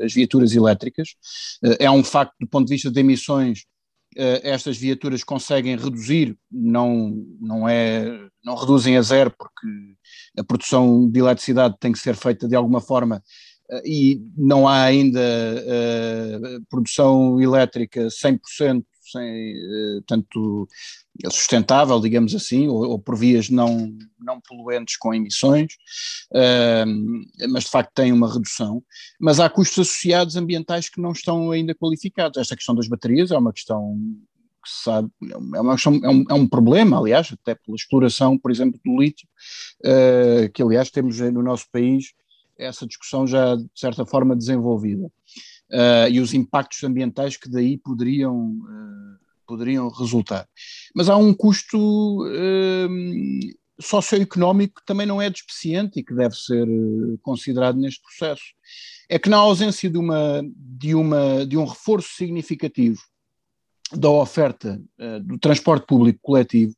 as 0.00 0.12
viaturas 0.12 0.54
elétricas. 0.54 1.16
É 1.78 1.90
um 1.90 2.04
facto 2.04 2.34
do 2.40 2.46
ponto 2.46 2.66
de 2.68 2.74
vista 2.74 2.90
de 2.90 3.00
emissões 3.00 3.64
estas 4.16 4.76
viaturas 4.76 5.24
conseguem 5.24 5.76
reduzir, 5.76 6.36
não, 6.50 7.24
não, 7.40 7.68
é, 7.68 8.04
não 8.44 8.54
reduzem 8.54 8.96
a 8.96 9.02
zero, 9.02 9.32
porque 9.36 9.66
a 10.38 10.44
produção 10.44 11.08
de 11.10 11.18
eletricidade 11.18 11.76
tem 11.80 11.92
que 11.92 11.98
ser 11.98 12.14
feita 12.16 12.48
de 12.48 12.54
alguma 12.54 12.80
forma 12.80 13.22
uh, 13.70 13.80
e 13.84 14.20
não 14.36 14.68
há 14.68 14.82
ainda 14.82 15.20
uh, 15.20 16.64
produção 16.68 17.40
elétrica 17.40 18.08
100% 18.08 18.84
sem, 19.10 19.54
tanto 20.06 20.68
sustentável, 21.30 22.00
digamos 22.00 22.34
assim, 22.34 22.68
ou, 22.68 22.90
ou, 22.90 22.98
por 22.98 23.16
vias 23.16 23.48
não, 23.48 23.92
não 24.18 24.40
poluentes 24.40 24.96
com 24.96 25.14
emissões, 25.14 25.74
uh, 26.32 27.48
mas 27.50 27.64
de 27.64 27.70
facto 27.70 27.92
tem 27.94 28.12
uma 28.12 28.32
redução. 28.32 28.82
Mas 29.20 29.40
há 29.40 29.48
custos 29.48 29.78
associados 29.88 30.36
ambientais 30.36 30.88
que 30.88 31.00
não 31.00 31.12
estão 31.12 31.50
ainda 31.50 31.74
qualificados. 31.74 32.38
Esta 32.38 32.56
questão 32.56 32.74
das 32.74 32.88
baterias 32.88 33.30
é 33.30 33.38
uma 33.38 33.52
questão 33.52 33.96
que 34.62 34.70
se 34.70 34.82
sabe, 34.84 35.10
é, 35.30 35.36
uma 35.36 35.74
questão, 35.74 36.00
é, 36.02 36.08
um, 36.08 36.24
é 36.30 36.34
um 36.34 36.48
problema, 36.48 36.98
aliás, 36.98 37.30
até 37.32 37.54
pela 37.54 37.76
exploração, 37.76 38.38
por 38.38 38.50
exemplo, 38.50 38.80
do 38.84 39.00
lítio, 39.00 39.28
uh, 39.84 40.50
que 40.52 40.62
aliás 40.62 40.90
temos 40.90 41.20
no 41.20 41.42
nosso 41.42 41.66
país 41.70 42.12
essa 42.58 42.86
discussão 42.86 43.26
já 43.26 43.56
de 43.56 43.68
certa 43.74 44.06
forma 44.06 44.36
desenvolvida. 44.36 45.10
Uh, 45.72 46.08
e 46.10 46.20
os 46.20 46.34
impactos 46.34 46.84
ambientais 46.84 47.36
que 47.36 47.48
daí 47.48 47.78
poderiam 47.78 48.50
uh, 48.50 49.04
poderiam 49.46 49.88
resultar. 49.88 50.48
Mas 50.94 51.08
há 51.08 51.16
um 51.16 51.32
custo 51.32 51.78
hum, 51.78 53.40
socioeconómico 53.80 54.80
que 54.80 54.86
também 54.86 55.06
não 55.06 55.20
é 55.20 55.30
despeciente 55.30 56.00
e 56.00 56.04
que 56.04 56.14
deve 56.14 56.34
ser 56.34 56.66
eh, 56.66 57.16
considerado 57.22 57.78
neste 57.78 58.00
processo. 58.02 58.42
É 59.08 59.18
que 59.18 59.28
na 59.28 59.36
ausência 59.36 59.90
de, 59.90 59.98
uma, 59.98 60.42
de, 60.56 60.94
uma, 60.94 61.44
de 61.46 61.56
um 61.56 61.64
reforço 61.64 62.14
significativo 62.16 63.00
da 63.92 64.08
oferta 64.08 64.80
uh, 64.98 65.20
do 65.20 65.38
transporte 65.38 65.86
público 65.86 66.18
coletivo, 66.22 66.74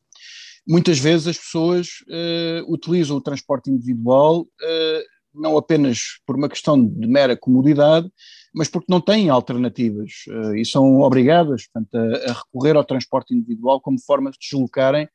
muitas 0.66 0.98
vezes 0.98 1.28
as 1.28 1.38
pessoas 1.38 1.88
uh, 2.08 2.72
utilizam 2.72 3.16
o 3.16 3.20
transporte 3.20 3.70
individual 3.70 4.40
uh, 4.42 5.16
não 5.36 5.56
apenas 5.56 6.18
por 6.26 6.36
uma 6.36 6.48
questão 6.48 6.82
de 6.84 7.06
mera 7.06 7.36
comodidade, 7.36 8.10
mas 8.56 8.68
porque 8.68 8.86
não 8.88 9.02
têm 9.02 9.28
alternativas 9.28 10.24
uh, 10.28 10.56
e 10.56 10.64
são 10.64 11.00
obrigadas 11.00 11.66
portanto, 11.66 11.94
a, 11.94 12.30
a, 12.30 12.32
recorrer 12.32 12.74
ao 12.74 12.84
transporte 12.84 13.34
individual 13.34 13.80
como 13.80 14.00
forma 14.00 14.30
de 14.30 14.38
deslocarem, 14.40 15.06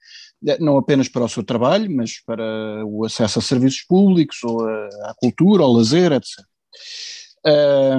eh, 0.45 0.57
não 0.59 0.77
apenas 0.77 1.09
para 1.09 1.23
o 1.23 1.29
seu 1.29 1.43
trabalho, 1.43 1.89
mas 1.89 2.19
para 2.23 2.85
o 2.85 3.03
acesso 3.03 3.39
a 3.39 3.41
serviços 3.41 3.81
públicos, 3.81 4.43
ou 4.43 4.63
a, 4.63 4.85
à 5.09 5.15
cultura, 5.17 5.63
ao 5.63 5.73
lazer, 5.73 6.11
etc. 6.11 6.45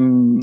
Um, 0.00 0.38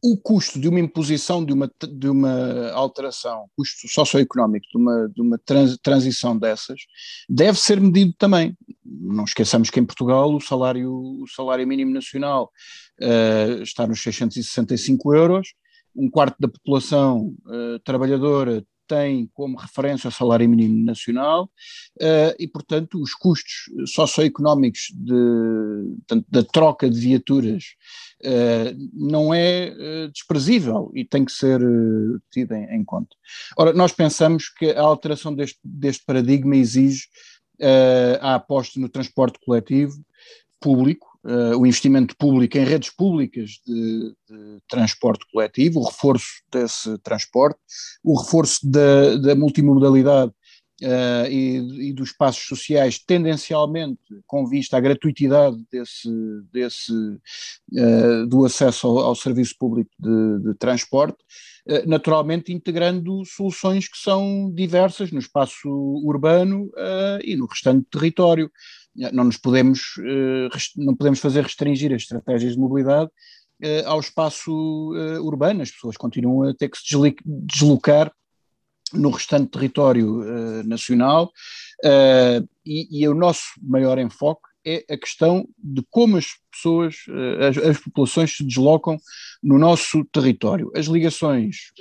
o 0.00 0.18
custo 0.18 0.60
de 0.60 0.68
uma 0.68 0.78
imposição, 0.78 1.42
de 1.42 1.52
uma, 1.52 1.70
de 1.88 2.08
uma 2.08 2.70
alteração, 2.72 3.48
custo 3.56 3.88
socioeconómico 3.88 4.66
de 4.70 4.76
uma, 4.76 5.08
de 5.08 5.20
uma 5.22 5.38
trans, 5.38 5.78
transição 5.82 6.38
dessas, 6.38 6.78
deve 7.26 7.58
ser 7.58 7.80
medido 7.80 8.12
também. 8.18 8.54
Não 8.84 9.24
esqueçamos 9.24 9.70
que 9.70 9.80
em 9.80 9.84
Portugal 9.84 10.34
o 10.34 10.40
salário, 10.40 10.92
o 10.92 11.26
salário 11.28 11.66
mínimo 11.66 11.92
nacional 11.92 12.50
uh, 13.00 13.62
está 13.62 13.86
nos 13.86 14.02
665 14.02 15.14
euros, 15.14 15.54
um 15.96 16.10
quarto 16.10 16.36
da 16.38 16.48
população 16.48 17.34
uh, 17.46 17.78
trabalhadora 17.84 18.64
tem 18.86 19.28
como 19.32 19.56
referência 19.56 20.08
o 20.08 20.12
salário 20.12 20.48
mínimo 20.48 20.84
nacional 20.84 21.44
uh, 22.00 22.34
e, 22.38 22.46
portanto, 22.46 23.00
os 23.00 23.14
custos 23.14 23.70
socioeconómicos 23.86 24.92
de, 24.94 25.96
tanto, 26.06 26.26
da 26.30 26.42
troca 26.42 26.88
de 26.88 26.98
viaturas 26.98 27.64
uh, 28.22 28.76
não 28.92 29.32
é 29.32 29.72
uh, 29.72 30.12
desprezível 30.12 30.90
e 30.94 31.04
tem 31.04 31.24
que 31.24 31.32
ser 31.32 31.60
tido 32.30 32.52
em, 32.52 32.76
em, 32.76 32.84
conta. 32.84 33.16
Ora, 33.56 33.72
nós 33.72 33.92
pensamos 33.92 34.48
que 34.48 34.70
a 34.70 34.82
alteração 34.82 35.34
deste, 35.34 35.58
deste 35.64 36.04
paradigma 36.04 36.56
exige 36.56 37.04
a 38.20 38.34
aposta 38.34 38.80
no 38.80 38.88
transporte 38.88 39.38
coletivo 39.44 40.04
público, 40.60 41.14
Uh, 41.24 41.56
o 41.58 41.64
investimento 41.64 42.14
público 42.18 42.58
em 42.58 42.64
redes 42.64 42.90
públicas 42.90 43.58
de, 43.66 44.14
de, 44.28 44.60
transporte 44.68 45.24
coletivo, 45.32 45.80
o 45.80 45.84
reforço 45.84 46.42
desse 46.52 46.98
transporte, 46.98 47.58
o 48.02 48.20
reforço 48.20 48.70
da, 48.70 49.16
da 49.16 49.34
multimodalidade 49.34 50.30
uh, 50.82 51.26
e, 51.30 51.88
e, 51.88 51.92
dos 51.94 52.10
espaços 52.10 52.46
sociais, 52.46 52.98
tendencialmente 52.98 54.02
com 54.26 54.46
vista 54.46 54.76
à 54.76 54.80
gratuitidade 54.80 55.56
desse, 55.72 56.10
desse, 56.52 56.92
uh, 56.92 58.26
do 58.26 58.44
acesso 58.44 58.86
ao, 58.86 58.98
ao, 58.98 59.14
serviço 59.14 59.54
público 59.58 59.90
de, 59.98 60.40
de 60.40 60.54
transporte, 60.58 61.18
naturalmente 61.86 62.52
integrando 62.52 63.24
soluções 63.24 63.88
que 63.88 63.96
são 63.96 64.52
diversas 64.54 65.10
no 65.10 65.18
espaço 65.18 65.68
urbano 66.04 66.70
e 67.22 67.34
no 67.36 67.46
restante 67.46 67.86
território. 67.90 68.50
Não 69.12 69.24
nos 69.24 69.36
podemos, 69.36 69.80
eh, 69.98 70.48
não 70.76 70.94
podemos 70.94 71.18
fazer 71.18 71.42
restringir 71.42 71.92
as 71.92 72.02
estratégias 72.02 72.52
de 72.52 72.60
mobilidade 72.60 73.10
eh, 73.60 73.82
ao 73.84 73.98
espaço 73.98 74.92
eh, 74.96 75.18
urbano, 75.18 75.62
as 75.62 75.70
pessoas 75.70 75.96
continuam 75.96 76.48
a 76.48 76.54
ter 76.54 76.68
que 76.68 76.78
se 76.78 77.16
deslocar 77.24 78.12
no 78.92 79.10
restante 79.10 79.50
território 79.50 80.62
nacional 80.64 81.32
e, 82.64 83.00
e 83.00 83.08
o 83.08 83.14
nosso 83.14 83.42
maior 83.60 83.98
enfoque 83.98 84.48
é 84.64 84.84
a 84.90 84.96
questão 84.96 85.46
de 85.58 85.82
como 85.90 86.16
as 86.16 86.26
pessoas, 86.50 86.96
as, 87.40 87.58
as, 87.58 87.78
populações 87.78 88.36
se 88.36 88.44
deslocam 88.44 88.96
no 89.42 89.58
nosso 89.58 90.04
território. 90.06 90.70
As 90.74 90.86
ligações 90.86 91.72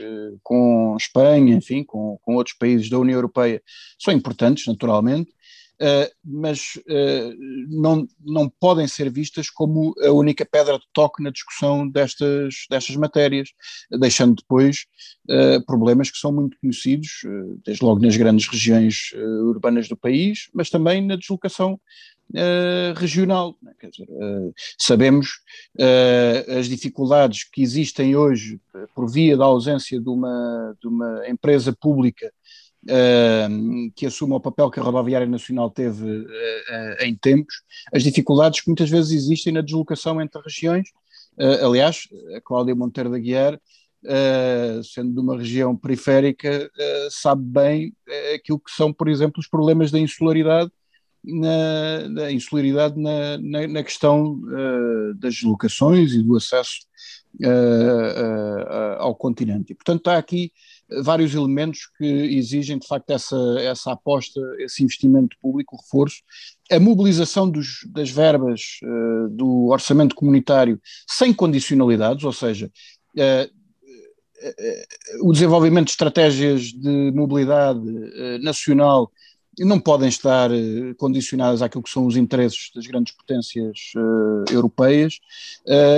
com 0.42 0.96
Espanha, 0.98 1.56
enfim, 1.56 1.84
com, 1.84 2.18
com 2.22 2.36
outros 2.36 2.58
países 2.58 2.90
da 2.90 3.00
União 3.00 3.16
Europeia 3.16 3.62
são 4.00 4.14
importantes, 4.14 4.66
naturalmente, 4.68 5.32
Uh, 5.82 6.08
mas 6.24 6.76
uh, 6.88 7.36
não, 7.68 8.08
não 8.24 8.48
podem 8.48 8.88
ser 8.88 9.12
vistas 9.12 9.50
como 9.50 9.94
a 10.02 10.12
única 10.12 10.46
pedra 10.46 10.78
de 10.78 10.86
toque 10.94 11.22
na 11.22 11.32
discussão 11.32 11.90
destas, 11.90 12.68
destas 12.70 12.96
matérias, 12.96 13.50
deixando 13.92 14.36
depois 14.36 14.86
problemas 15.66 16.12
que 16.12 16.18
são 16.18 16.32
muito 16.32 16.58
conhecidos, 16.60 17.10
desde 17.66 17.84
logo 17.84 18.02
nas 18.02 18.16
grandes 18.16 18.48
regiões 18.48 19.14
urbanas 19.46 19.88
do 19.88 19.98
país, 19.98 20.50
mas 20.54 20.70
também 20.70 21.02
na 21.06 21.16
deslocação 21.16 21.80
regional. 22.96 23.56
Né? 23.62 23.74
Dizer, 23.92 24.08
sabemos 24.78 25.40
as 26.58 26.68
dificuldades 26.68 27.44
que 27.44 27.62
existem 27.62 28.16
hoje 28.16 28.60
por 28.96 29.10
via 29.10 29.38
da 29.38 29.46
ausência 29.46 30.00
de 30.00 30.10
uma, 30.10 30.76
de 30.82 30.88
uma 30.88 31.28
empresa 31.30 31.72
pública 31.74 32.32
uh, 32.84 33.92
que 33.96 34.06
assuma 34.06 34.36
o 34.36 34.42
papel 34.42 34.70
que 34.70 34.80
a 34.80 34.84
Rodoviária 34.84 35.28
Nacional 35.28 35.70
teve 35.70 36.04
uh, 36.04 36.24
uh, 36.24 37.04
em 37.04 37.16
tempos, 37.16 37.62
as 37.94 38.04
dificuldades 38.04 38.62
que 38.62 38.68
muitas 38.68 38.90
vezes 38.90 39.12
existem 39.12 39.54
na 39.54 39.62
deslocação 39.62 40.22
entre 40.22 40.42
regiões. 40.42 40.90
aliás, 41.62 42.08
a 42.36 42.42
Cláudia 42.42 42.76
Monteiro 42.76 43.10
da 43.10 43.18
Guiar, 43.18 43.60
sendo 44.84 45.14
de 45.14 45.20
uma 45.20 45.38
região 45.38 45.76
periférica, 45.76 46.70
sabe 47.10 47.44
bem 47.44 47.94
aquilo 48.36 48.60
que 48.60 48.72
são, 48.72 48.94
por 48.94 49.08
exemplo, 49.08 49.40
os 49.40 49.48
problemas 49.48 49.90
da 49.90 50.00
insularidade 50.00 50.72
na, 51.24 52.10
na 52.10 52.32
insularidade 52.32 53.00
na, 53.00 53.38
na, 53.38 53.68
na 53.68 53.84
questão 53.84 54.34
uh, 54.34 55.14
das 55.16 55.36
deslocações 55.36 56.14
e 56.14 56.22
do 56.22 56.36
acesso 56.36 56.80
uh, 57.42 57.48
uh, 57.48 59.00
ao 59.00 59.16
continente. 59.16 59.72
E, 59.72 59.76
portanto, 59.76 60.08
há 60.10 60.18
aqui 60.18 60.52
vários 61.02 61.34
elementos 61.34 61.90
que 61.98 62.06
exigem 62.06 62.78
de 62.78 62.86
facto 62.86 63.10
essa, 63.10 63.38
essa 63.60 63.94
aposta, 63.94 64.40
esse 64.60 64.84
investimento 64.84 65.38
público, 65.42 65.76
o 65.76 65.80
reforço, 65.80 66.18
a 66.70 66.80
mobilização 66.80 67.50
dos, 67.50 67.80
das 67.92 68.12
verbas 68.12 68.80
do 69.32 69.70
orçamento 69.70 70.14
comunitário 70.14 70.80
sem 71.10 71.34
condicionalidades, 71.34 72.24
ou 72.24 72.34
seja, 72.34 72.70
o 75.22 75.32
desenvolvimento 75.32 75.86
de 75.86 75.92
estratégias 75.92 76.64
de 76.66 77.12
mobilidade 77.12 77.82
nacional 78.42 79.10
não 79.60 79.80
podem 79.80 80.10
estar 80.10 80.50
condicionadas 80.98 81.62
àquilo 81.62 81.84
que 81.84 81.90
são 81.90 82.06
os 82.06 82.16
interesses 82.16 82.72
das 82.74 82.88
grandes 82.88 83.14
potências 83.14 83.94
europeias 84.52 85.20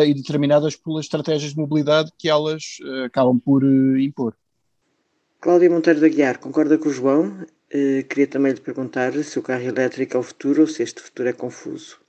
e 0.06 0.14
determinadas 0.14 0.76
pelas 0.76 1.06
estratégias 1.06 1.54
de 1.54 1.58
mobilidade 1.58 2.12
que 2.18 2.30
elas 2.30 2.78
acabam 3.06 3.40
por 3.40 3.64
impor. 4.00 4.36
Cláudia 5.46 5.70
Monteiro 5.70 6.02
da 6.02 6.08
Guiar, 6.08 6.40
concorda 6.40 6.76
com 6.76 6.90
o 6.90 6.92
João? 6.92 7.46
Uh, 7.72 8.04
queria 8.10 8.26
também 8.26 8.52
lhe 8.52 8.60
perguntar 8.60 9.14
se 9.14 9.38
o 9.38 9.44
carro 9.44 9.62
elétrico 9.62 10.18
é 10.18 10.20
o 10.20 10.24
futuro 10.24 10.62
ou 10.62 10.68
se 10.68 10.82
este 10.82 11.02
futuro 11.02 11.30
é 11.30 11.34
confuso. 11.34 12.00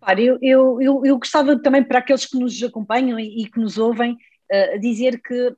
Claro, 0.00 0.20
eu, 0.20 0.38
eu, 0.42 0.82
eu, 0.82 1.06
eu 1.06 1.16
gostava 1.16 1.56
também 1.62 1.84
para 1.84 2.00
aqueles 2.00 2.26
que 2.26 2.36
nos 2.36 2.60
acompanham 2.60 3.20
e, 3.20 3.42
e 3.42 3.48
que 3.48 3.60
nos 3.60 3.78
ouvem 3.78 4.14
uh, 4.14 4.80
dizer 4.80 5.22
que 5.22 5.54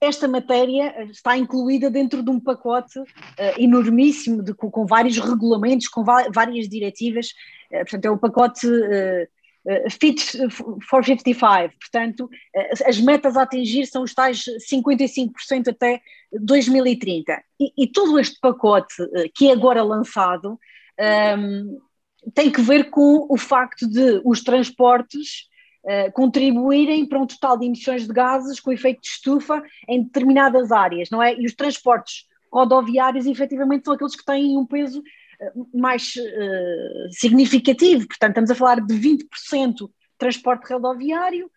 esta 0.00 0.28
matéria 0.28 1.04
está 1.10 1.36
incluída 1.36 1.90
dentro 1.90 2.22
de 2.22 2.30
um 2.30 2.38
pacote 2.38 2.98
uh, 2.98 3.06
enormíssimo 3.56 4.42
de, 4.42 4.54
com, 4.54 4.70
com, 4.70 4.86
vários 4.86 5.18
regulamentos, 5.18 5.88
com 5.88 6.04
várias 6.04 6.68
diretivas, 6.68 7.28
uh, 7.72 7.78
portanto 7.78 8.04
é 8.04 8.10
o 8.10 8.18
pacote 8.18 8.66
Fit 10.00 10.22
for 10.88 11.04
55, 11.04 11.74
portanto 11.80 12.30
as 12.86 13.00
metas 13.00 13.36
a 13.36 13.42
atingir 13.42 13.84
são 13.86 14.04
os 14.04 14.14
tais 14.14 14.44
55% 14.72 15.70
até 15.70 16.00
2030 16.32 17.42
e, 17.58 17.72
e, 17.76 17.88
todo 17.88 18.16
este 18.16 18.38
pacote 18.38 18.94
que 19.34 19.48
é 19.48 19.52
agora 19.52 19.82
lançado 19.82 20.52
um, 20.52 20.58
ehm, 20.96 21.78
tem 22.32 22.48
que 22.48 22.60
ver 22.60 22.90
com 22.90 23.26
o 23.28 23.36
facto 23.36 23.88
de 23.88 24.20
os 24.24 24.40
transportes 24.40 25.48
uh, 25.86 26.12
contribuírem 26.12 27.06
para 27.06 27.20
um 27.20 27.26
total 27.26 27.56
de 27.56 27.66
emissões 27.66 28.06
de 28.06 28.12
gases 28.12 28.60
com 28.60 28.72
efeito 28.72 29.00
de 29.00 29.08
estufa 29.08 29.62
em 29.88 30.02
determinadas 30.02 30.70
áreas, 30.72 31.08
não 31.10 31.22
é? 31.22 31.34
E 31.34 31.46
os 31.46 31.54
transportes 31.54 32.26
rodoviários, 32.52 33.26
efetivamente, 33.26 33.84
são 33.84 33.94
aqueles 33.94 34.16
que 34.16 34.24
têm 34.24 34.58
um 34.58 34.66
peso 34.66 35.00
uh, 35.00 35.78
mais 35.78 36.14
uh, 36.16 37.12
significativo, 37.12 38.06
portanto, 38.06 38.30
estamos 38.30 38.50
a 38.50 38.54
falar 38.54 38.80
de 38.80 38.94
20% 38.94 39.74
de 39.74 39.88
transporte 40.18 40.72
rodoviário, 40.72 41.50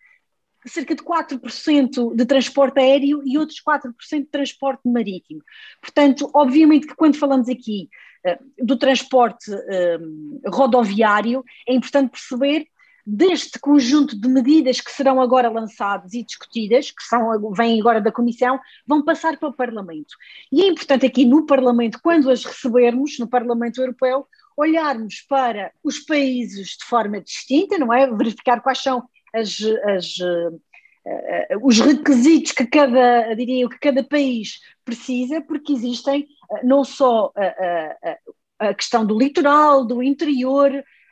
cerca 0.66 0.94
de 0.94 1.02
4% 1.02 2.14
de 2.14 2.26
transporte 2.26 2.80
aéreo 2.80 3.22
e 3.24 3.38
outros 3.38 3.62
4% 3.66 3.92
de 4.10 4.24
transporte 4.26 4.82
marítimo. 4.88 5.42
Portanto, 5.80 6.30
obviamente 6.34 6.86
que 6.86 6.94
quando 6.94 7.16
falamos 7.16 7.48
aqui 7.48 7.88
eh, 8.24 8.38
do 8.58 8.76
transporte 8.76 9.50
eh, 9.50 9.98
rodoviário, 10.46 11.42
é 11.66 11.74
importante 11.74 12.10
perceber 12.10 12.66
deste 13.12 13.58
conjunto 13.58 14.18
de 14.18 14.28
medidas 14.28 14.80
que 14.80 14.92
serão 14.92 15.20
agora 15.20 15.50
lançadas 15.50 16.14
e 16.14 16.22
discutidas, 16.22 16.92
que 16.92 17.02
são, 17.02 17.52
vêm 17.52 17.80
agora 17.80 18.00
da 18.00 18.12
Comissão, 18.12 18.60
vão 18.86 19.04
passar 19.04 19.36
para 19.36 19.48
o 19.48 19.52
Parlamento. 19.52 20.14
E 20.52 20.62
é 20.62 20.68
importante 20.68 21.06
aqui 21.06 21.24
no 21.24 21.44
Parlamento, 21.44 21.98
quando 22.02 22.30
as 22.30 22.44
recebermos, 22.44 23.18
no 23.18 23.28
Parlamento 23.28 23.80
Europeu, 23.80 24.26
olharmos 24.56 25.22
para 25.28 25.72
os 25.82 25.98
países 25.98 26.76
de 26.78 26.84
forma 26.84 27.20
distinta, 27.20 27.76
não 27.78 27.92
é? 27.92 28.06
Verificar 28.06 28.60
quais 28.60 28.78
são 28.78 29.02
as, 29.34 29.58
as, 29.96 30.16
uh, 30.18 30.60
os 31.62 31.80
requisitos 31.80 32.52
que 32.52 32.66
cada, 32.66 33.34
diria 33.34 33.68
que 33.68 33.78
cada 33.78 34.04
país 34.04 34.60
precisa, 34.84 35.40
porque 35.40 35.72
existem 35.72 36.28
uh, 36.48 36.64
não 36.66 36.84
só 36.84 37.32
a 38.60 38.74
questão 38.74 39.04
do 39.04 39.18
litoral, 39.18 39.84
do 39.84 40.02
interior, 40.02 40.70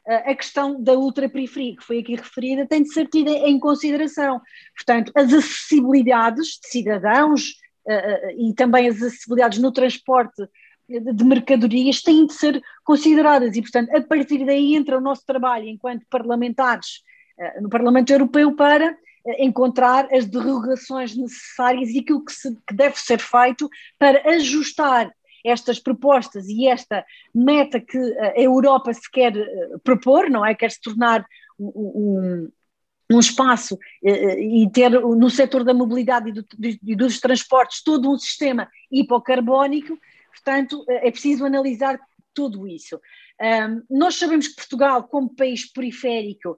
a 0.08 0.34
questão 0.34 0.82
da 0.82 0.94
ultraperiferia, 0.94 1.76
que 1.76 1.84
foi 1.84 1.98
aqui 1.98 2.16
referida, 2.16 2.66
tem 2.66 2.82
de 2.82 2.92
ser 2.92 3.06
tida 3.08 3.30
em 3.30 3.58
consideração. 3.58 4.40
Portanto, 4.74 5.12
as 5.14 5.32
acessibilidades 5.32 6.58
de 6.62 6.68
cidadãos 6.68 7.54
e 8.36 8.54
também 8.54 8.88
as 8.88 8.96
acessibilidades 8.96 9.58
no 9.58 9.70
transporte 9.72 10.48
de 10.88 11.24
mercadorias 11.24 12.00
têm 12.00 12.26
de 12.26 12.32
ser 12.32 12.62
consideradas 12.84 13.54
e, 13.56 13.60
portanto, 13.60 13.94
a 13.94 14.00
partir 14.00 14.46
daí 14.46 14.74
entra 14.74 14.96
o 14.96 15.00
nosso 15.00 15.24
trabalho 15.26 15.68
enquanto 15.68 16.06
parlamentares 16.08 17.02
no 17.60 17.68
Parlamento 17.68 18.10
Europeu 18.10 18.54
para 18.56 18.96
encontrar 19.38 20.08
as 20.12 20.24
derrogações 20.24 21.14
necessárias 21.14 21.90
e 21.90 21.98
aquilo 21.98 22.24
que, 22.24 22.32
se, 22.32 22.56
que 22.66 22.74
deve 22.74 22.98
ser 22.98 23.18
feito 23.18 23.68
para 23.98 24.26
ajustar 24.30 25.12
estas 25.48 25.78
propostas 25.78 26.48
e 26.48 26.66
esta 26.66 27.04
meta 27.34 27.80
que 27.80 27.98
a 28.18 28.40
Europa 28.40 28.92
se 28.92 29.10
quer 29.10 29.36
eh, 29.36 29.78
propor, 29.82 30.28
não 30.30 30.44
é? 30.44 30.54
Quer 30.54 30.70
se 30.70 30.80
tornar 30.80 31.24
um, 31.58 32.50
um 33.10 33.18
espaço 33.18 33.78
eh, 34.04 34.40
e 34.40 34.70
ter 34.70 34.90
no 34.90 35.30
setor 35.30 35.64
da 35.64 35.74
mobilidade 35.74 36.30
e, 36.30 36.32
do, 36.32 36.96
dos 36.96 37.20
transportes 37.20 37.82
todo 37.82 38.10
um 38.10 38.18
sistema 38.18 38.68
hipocarbónico, 38.90 39.98
portanto, 40.32 40.84
eh, 40.88 41.08
é 41.08 41.10
preciso 41.10 41.44
analisar 41.44 41.98
tudo 42.34 42.68
isso. 42.68 43.00
Nós 43.88 44.16
sabemos 44.16 44.48
que 44.48 44.56
Portugal, 44.56 45.04
como 45.04 45.34
país 45.34 45.70
periférico, 45.72 46.56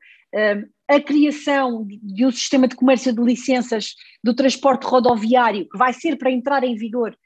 a 0.89 1.01
criação 1.01 1.87
de 1.87 2.27
um 2.27 2.31
sistema 2.31 2.69
de 2.69 2.75
comércio 2.75 3.15
de 3.15 3.23
licenças 3.23 3.95
do 4.23 4.35
transporte 4.35 4.85
rodoviário, 4.87 5.69
que 5.69 5.79
vai 5.79 5.93
ser 5.93 6.17
para 6.17 6.31
entrar 6.31 6.65
em 6.65 6.77
vigor 6.77 7.17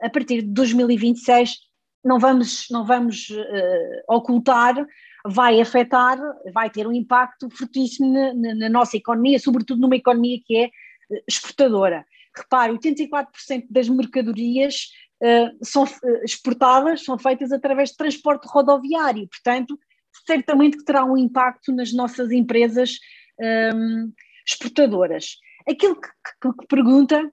a 0.00 0.08
partir 0.10 0.42
de 0.42 0.48
2026, 0.48 1.58
não 2.04 2.18
vamos, 2.18 2.66
não 2.70 2.84
vamos 2.84 3.30
uh, 3.30 4.14
ocultar, 4.14 4.74
vai 5.26 5.60
afetar, 5.60 6.18
vai 6.52 6.68
ter 6.68 6.86
um 6.86 6.92
impacto 6.92 7.48
fortíssimo 7.50 8.12
na, 8.12 8.34
na, 8.34 8.54
na, 8.54 8.68
nossa 8.68 8.96
economia, 8.96 9.38
sobretudo 9.38 9.80
numa 9.80 9.96
economia 9.96 10.38
que 10.44 10.56
é 10.56 10.66
uh, 10.66 11.22
exportadora. 11.26 12.04
Repare, 12.36 12.72
84% 12.72 13.66
das 13.70 13.88
mercadorias 13.88 14.90
uh, 15.22 15.64
são 15.64 15.84
exportadas, 16.22 17.04
são 17.04 17.18
feitas 17.18 17.52
através 17.52 17.90
de 17.90 17.96
transporte 17.96 18.46
rodoviário, 18.46 19.26
portanto, 19.28 19.78
certamente 20.26 20.76
que 20.76 20.84
terá 20.84 21.04
um 21.04 21.16
impacto 21.16 21.72
nas 21.72 21.92
nossas 21.92 22.30
empresas 22.30 22.98
um, 23.74 24.12
exportadoras. 24.46 25.36
Aquilo 25.68 26.00
que, 26.00 26.08
que, 26.08 26.52
que 26.52 26.66
pergunta, 26.68 27.30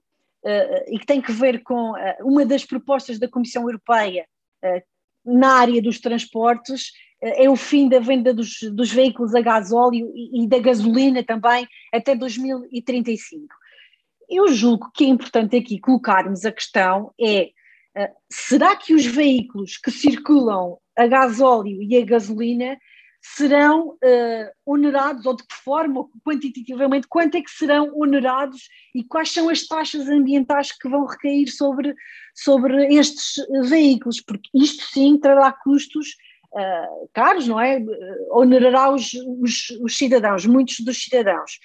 e 0.88 0.98
que 0.98 1.06
tem 1.06 1.20
que 1.20 1.32
ver 1.32 1.62
com 1.62 1.92
uh, 1.92 1.96
uma 2.22 2.44
das 2.44 2.64
propostas 2.64 3.18
da 3.18 3.28
Comissão 3.28 3.62
Europeia 3.62 4.26
uh, 4.64 4.82
na 5.24 5.54
área 5.54 5.80
dos 5.80 6.00
transportes, 6.00 6.90
é 7.20 7.48
o 7.48 7.54
fim 7.54 7.88
da 7.88 8.00
venda 8.00 8.34
dos, 8.34 8.58
dos 8.72 8.90
veículos 8.90 9.32
a 9.32 9.40
gasóleo 9.40 10.10
e, 10.12 10.42
e 10.42 10.48
da 10.48 10.58
gasolina 10.58 11.22
também 11.22 11.68
até 11.92 12.16
2035. 12.16 13.46
Eu 14.28 14.48
julgo 14.48 14.90
que 14.92 15.04
é 15.04 15.06
importante 15.06 15.56
aqui 15.56 15.78
colocarmos 15.78 16.44
a 16.44 16.50
questão 16.50 17.12
é 17.20 17.50
será 18.28 18.74
que 18.74 18.94
os 18.94 19.06
veículos 19.06 19.76
que 19.76 19.90
circulam 19.92 20.78
a 20.98 21.06
gasóleo 21.06 21.80
e 21.82 21.96
a 21.96 22.04
gasolina 22.04 22.76
serão 23.22 23.90
uh, 23.90 24.50
onerados, 24.66 25.24
ou 25.24 25.36
de 25.36 25.46
que 25.46 25.54
forma, 25.54 26.04
quantitativamente, 26.26 27.06
quanto 27.06 27.36
é 27.36 27.40
que 27.40 27.50
serão 27.50 27.96
onerados 27.96 28.68
e 28.92 29.04
quais 29.04 29.32
são 29.32 29.48
as 29.48 29.64
taxas 29.64 30.08
ambientais 30.08 30.72
que 30.72 30.88
vão 30.88 31.06
recair 31.06 31.46
sobre, 31.46 31.94
sobre 32.34 32.92
estes 32.92 33.34
veículos, 33.68 34.20
porque 34.20 34.50
isto 34.52 34.82
sim 34.92 35.16
trará 35.18 35.52
custos 35.52 36.16
uh, 36.52 37.08
caros, 37.14 37.46
não 37.46 37.60
é? 37.60 37.80
Onerará 38.32 38.92
os, 38.92 39.12
os, 39.40 39.70
os, 39.80 39.96
cidadãos, 39.96 40.44
muitos 40.44 40.80
dos 40.80 41.00
cidadãos. 41.00 41.60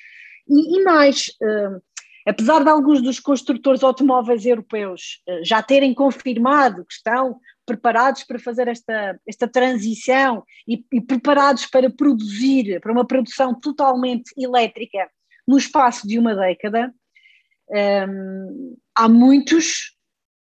E, 0.48 0.78
e 0.78 0.84
mais, 0.84 1.32
uh, 1.42 1.82
apesar 2.28 2.64
de 2.64 2.70
alguns 2.70 3.02
dos 3.02 3.20
construtores 3.20 3.84
automóveis 3.84 4.46
europeus 4.46 5.24
já 5.42 5.64
terem 5.64 5.92
confirmado 5.96 6.86
que 6.86 6.94
estão 6.94 7.40
preparados 7.68 8.24
para 8.24 8.40
fazer 8.40 8.70
esta, 8.70 9.20
esta 9.28 9.48
transição 9.48 10.44
e, 10.66 10.84
e 10.92 11.02
preparados 11.02 11.66
para 11.66 11.90
produzir, 11.90 12.80
para 12.80 12.94
uma 12.94 13.06
produção 13.06 13.54
totalmente 13.54 14.32
elétrica 14.38 15.10
no 15.46 15.58
espaço 15.58 16.08
de 16.08 16.18
uma 16.18 16.34
década, 16.34 16.94
um, 18.10 18.78
há 18.96 19.10
muitos 19.10 19.96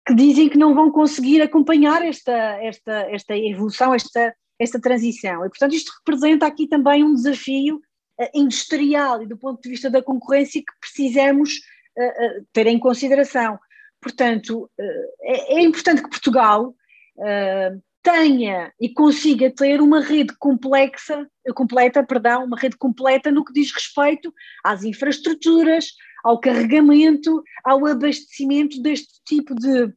que 0.08 0.14
dizem 0.14 0.48
que 0.48 0.58
não 0.58 0.74
vão 0.74 0.92
conseguir 0.92 1.42
acompanhar 1.42 2.06
esta, 2.06 2.32
esta, 2.64 2.94
esta 3.12 3.36
evolução, 3.36 3.94
esta, 3.94 4.34
esta 4.60 4.80
transição. 4.80 5.46
E, 5.46 5.50
portanto, 5.50 5.74
isto 5.74 5.92
representa 5.98 6.46
aqui 6.46 6.68
também 6.68 7.04
um 7.04 7.14
desafio 7.14 7.78
uh, 7.78 8.30
industrial 8.34 9.22
e 9.22 9.28
do 9.28 9.38
ponto 9.38 9.62
de 9.62 9.70
vista 9.70 9.90
da 9.90 10.02
concorrência 10.02 10.62
que 10.62 10.80
precisamos 10.80 11.56
uh, 11.98 12.40
uh, 12.40 12.48
ter 12.54 12.68
em 12.68 12.80
consideração. 12.80 13.60
Portanto, 14.00 14.70
é, 15.22 15.56
é, 15.56 15.62
importante 15.62 16.04
que 16.04 16.10
Portugal 16.10 16.74
tenha 18.04 18.72
e 18.80 18.88
consiga 18.90 19.52
ter 19.52 19.82
uma 19.82 20.00
rede 20.00 20.34
complexa, 20.40 21.28
completa, 21.54 22.06
perdão, 22.06 22.46
uma 22.46 22.58
rede 22.58 22.78
completa 22.78 23.30
no 23.32 23.44
que 23.44 23.52
diz 23.52 23.72
respeito 23.72 24.34
às 24.64 24.84
infraestruturas, 24.84 25.92
ao 26.24 26.40
carregamento, 26.40 27.44
ao 27.66 27.86
abastecimento 27.86 28.82
deste 28.82 29.22
tipo 29.26 29.54
de, 29.56 29.94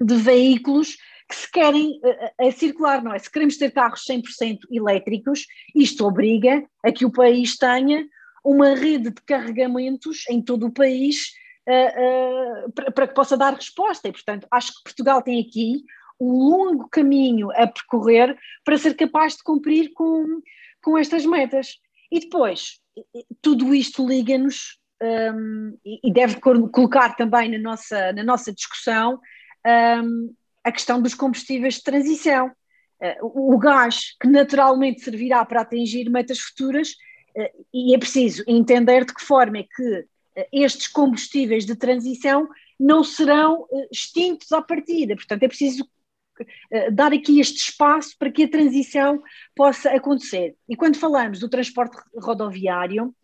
de 0.00 0.14
veículos 0.16 0.96
que 1.28 1.36
se 1.36 1.50
querem 1.50 2.00
a, 2.38 2.46
a, 2.46 2.52
circular, 2.52 3.02
não 3.02 3.14
é? 3.14 3.18
Se 3.18 3.30
queremos 3.30 3.56
ter 3.56 3.70
carros 3.70 4.04
100% 4.08 4.58
elétricos, 4.70 5.46
isto 5.74 6.04
obriga 6.04 6.64
a 6.84 6.90
que 6.90 7.04
o 7.04 7.12
país 7.12 7.56
tenha 7.56 8.04
uma 8.44 8.74
rede 8.74 9.10
de 9.10 9.22
carregamentos 9.26 10.24
em 10.28 10.42
todo 10.42 10.66
o 10.66 10.72
país 10.72 11.32
uh, 11.68 12.68
uh, 12.68 12.92
para 12.92 13.06
que 13.06 13.14
possa 13.14 13.36
dar 13.36 13.54
resposta. 13.54 14.08
E, 14.08 14.12
portanto, 14.12 14.46
acho 14.50 14.74
que 14.74 14.82
Portugal 14.84 15.22
tem 15.22 15.40
aqui 15.40 15.84
um 16.20 16.32
longo 16.32 16.88
caminho 16.88 17.50
a 17.52 17.66
percorrer 17.66 18.36
para 18.64 18.78
ser 18.78 18.94
capaz 18.94 19.36
de 19.36 19.42
cumprir 19.42 19.92
com, 19.94 20.40
com 20.82 20.98
estas 20.98 21.24
metas. 21.24 21.78
E 22.12 22.20
depois, 22.20 22.80
tudo 23.40 23.74
isto 23.74 24.06
liga-nos 24.06 24.78
um, 25.02 25.78
e 25.84 26.12
deve 26.12 26.38
colocar 26.40 27.16
também 27.16 27.50
na 27.50 27.58
nossa, 27.58 28.12
na 28.12 28.22
nossa 28.22 28.52
discussão 28.52 29.18
um, 30.04 30.34
a 30.62 30.70
questão 30.70 31.00
dos 31.00 31.14
combustíveis 31.14 31.74
de 31.74 31.82
transição. 31.82 32.52
Uh, 33.00 33.54
o 33.54 33.58
gás, 33.58 34.14
que 34.20 34.28
naturalmente 34.28 35.00
servirá 35.00 35.42
para 35.44 35.62
atingir 35.62 36.10
metas 36.10 36.38
futuras, 36.38 36.90
uh, 37.34 37.66
e 37.72 37.94
é 37.94 37.98
preciso 37.98 38.44
entender 38.46 39.06
de 39.06 39.14
que 39.14 39.24
forma 39.24 39.58
é 39.58 39.62
que 39.62 40.00
uh, 40.00 40.46
estes 40.52 40.86
combustíveis 40.86 41.64
de 41.64 41.74
transição 41.74 42.46
não 42.78 43.02
serão 43.02 43.66
extintos 43.90 44.52
à 44.52 44.60
partida. 44.60 45.14
Portanto, 45.14 45.42
é 45.42 45.48
preciso 45.48 45.88
dar 46.92 47.12
aqui 47.12 47.40
este 47.40 47.70
espaço 47.70 48.16
para 48.18 48.30
que 48.30 48.44
a 48.44 48.48
transição 48.48 49.22
possa 49.54 49.90
acontecer. 49.90 50.54
E 50.68 50.76
quando 50.76 50.96
falamos 50.96 51.40
do 51.40 51.48
transporte 51.48 51.96
rodoviário, 52.16 53.14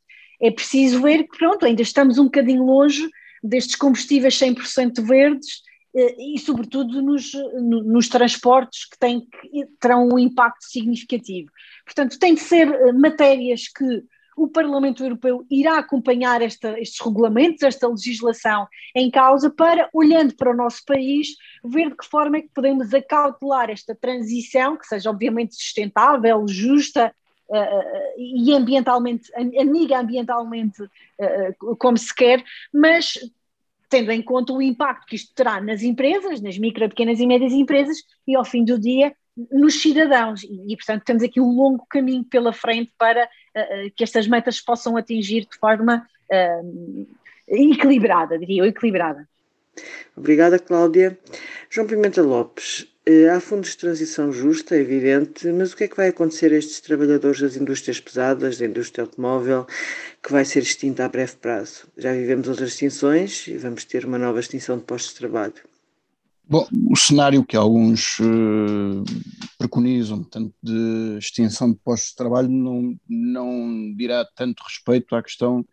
é 0.41 0.51
preciso 0.51 1.03
ver 1.03 1.25
que, 1.25 1.39
pronto, 1.39 1.65
ainda 1.65 1.83
estamos 1.83 2.19
um 2.19 2.25
bocadinho 2.25 2.65
longe 2.65 3.09
destes 3.43 3.77
combustíveis 3.77 4.39
100% 4.39 5.03
verdes 5.05 5.63
eh, 5.95 6.35
e, 6.35 6.39
sobretudo, 6.39 7.01
nos, 7.01 7.33
nos 7.63 8.09
transportes 8.09 8.87
que, 8.87 8.99
têm, 8.99 9.21
que 9.21 9.67
terão 9.81 10.09
um 10.09 10.19
impacto 10.19 10.65
significativo. 10.65 11.51
Portanto, 11.85 12.19
tem 12.19 12.35
de 12.35 12.41
ser 12.41 12.69
eh, 12.69 12.93
matérias 12.93 13.69
que 13.69 14.03
o 14.37 14.47
Parlamento 14.47 15.03
Europeu 15.03 15.47
irá 15.51 15.79
acompanhar 15.79 16.43
esta, 16.43 16.79
estes 16.79 17.01
regulamentos, 17.05 17.63
esta 17.63 17.89
legislação 17.89 18.69
em 18.95 19.11
causa, 19.11 19.49
para, 19.49 19.89
olhando 19.95 20.37
para 20.37 20.51
o 20.51 20.57
nosso 20.57 20.85
país, 20.85 21.29
ver 21.65 21.89
de 21.89 21.97
que 21.97 22.07
forma 22.07 22.37
é 22.37 22.43
que 22.43 22.51
podemos 22.55 22.93
acautelar 22.93 23.71
esta 23.71 23.95
transição, 23.95 24.77
que 24.77 24.87
seja 24.87 25.09
obviamente 25.09 25.55
sustentável, 25.55 26.47
justa 26.47 27.15
uh, 27.49 28.19
e 28.19 28.53
ambientalmente, 28.53 29.33
amiga 29.35 29.99
ambientalmente, 29.99 30.83
uh, 30.83 31.77
como 31.79 31.97
se 31.97 32.15
quer, 32.15 32.45
mas 32.73 33.19
tendo 33.89 34.13
em 34.13 34.21
conta 34.21 34.53
o 34.53 34.61
impacto 34.61 35.07
que 35.07 35.17
isto 35.17 35.35
terá 35.35 35.61
nas 35.63 35.83
empresas, 35.83 36.43
nas 36.43 36.59
micro, 36.59 36.89
pequenas 36.91 37.21
e 37.21 37.27
médias 37.27 37.53
empresas 37.53 37.99
e 38.27 38.37
ao 38.37 38.45
fim 38.45 38.65
do 38.65 38.79
dia 38.79 39.15
nos 39.51 39.81
cidadãos 39.81 40.43
e, 40.43 40.73
e 40.73 40.77
portanto 40.77 41.05
temos 41.05 41.23
aqui 41.23 41.41
um 41.41 41.51
longo 41.51 41.87
caminho 41.89 42.25
pela 42.25 42.53
frente 42.53 42.93
para 42.99 43.25
uh, 43.25 43.91
que 43.95 44.03
estas 44.03 44.27
metas 44.27 44.61
possam 44.61 44.97
atingir 44.97 45.47
de 45.51 45.59
forma 45.59 46.07
uh, 46.31 47.07
equilibrada, 47.49 48.39
diria 48.39 48.63
eu, 48.63 48.67
equilibrada. 48.67 49.29
Obrigada, 50.17 50.59
Cláudia. 50.59 51.19
João 51.69 51.87
Pimenta 51.87 52.23
Lopes, 52.23 52.89
há 53.31 53.39
fundos 53.41 53.71
de 53.71 53.77
transição 53.77 54.33
justa, 54.33 54.75
é 54.75 54.81
evidente, 54.81 55.47
mas 55.49 55.73
o 55.73 55.77
que 55.77 55.85
é 55.85 55.89
que 55.89 55.97
vai 55.97 56.09
acontecer 56.09 56.53
a 56.53 56.57
estes 56.57 56.81
trabalhadores 56.81 57.41
das 57.41 57.57
indústrias 57.57 58.01
pesadas, 58.01 58.59
da 58.59 58.65
indústria 58.65 59.05
automóvel, 59.05 59.67
que 60.23 60.33
vai 60.33 60.45
ser 60.47 60.63
extinta 60.63 61.05
a 61.05 61.09
breve 61.09 61.37
prazo? 61.37 61.87
Já 61.97 62.13
vivemos 62.13 62.49
outras 62.49 62.71
extinções 62.71 63.47
e 63.47 63.59
vamos 63.59 63.85
ter 63.85 64.07
uma 64.07 64.19
nova 64.19 64.41
extinção 64.41 64.79
de 64.79 64.85
postos 64.85 65.13
de 65.13 65.19
trabalho. 65.19 65.76
Bom, 66.49 66.67
o 66.91 66.97
cenário 66.97 67.45
que 67.45 67.57
alguns 67.57 68.19
uh, 68.21 69.05
preconizam, 69.59 70.23
tanto 70.23 70.55
de 70.63 71.19
extinção 71.19 71.73
de 71.73 71.79
postos 71.79 72.11
de 72.11 72.17
trabalho, 72.17 72.49
não, 72.49 72.97
não 73.09 73.95
dirá 73.97 74.25
tanto 74.37 74.63
respeito 74.63 75.17
à 75.17 75.23
questão 75.23 75.67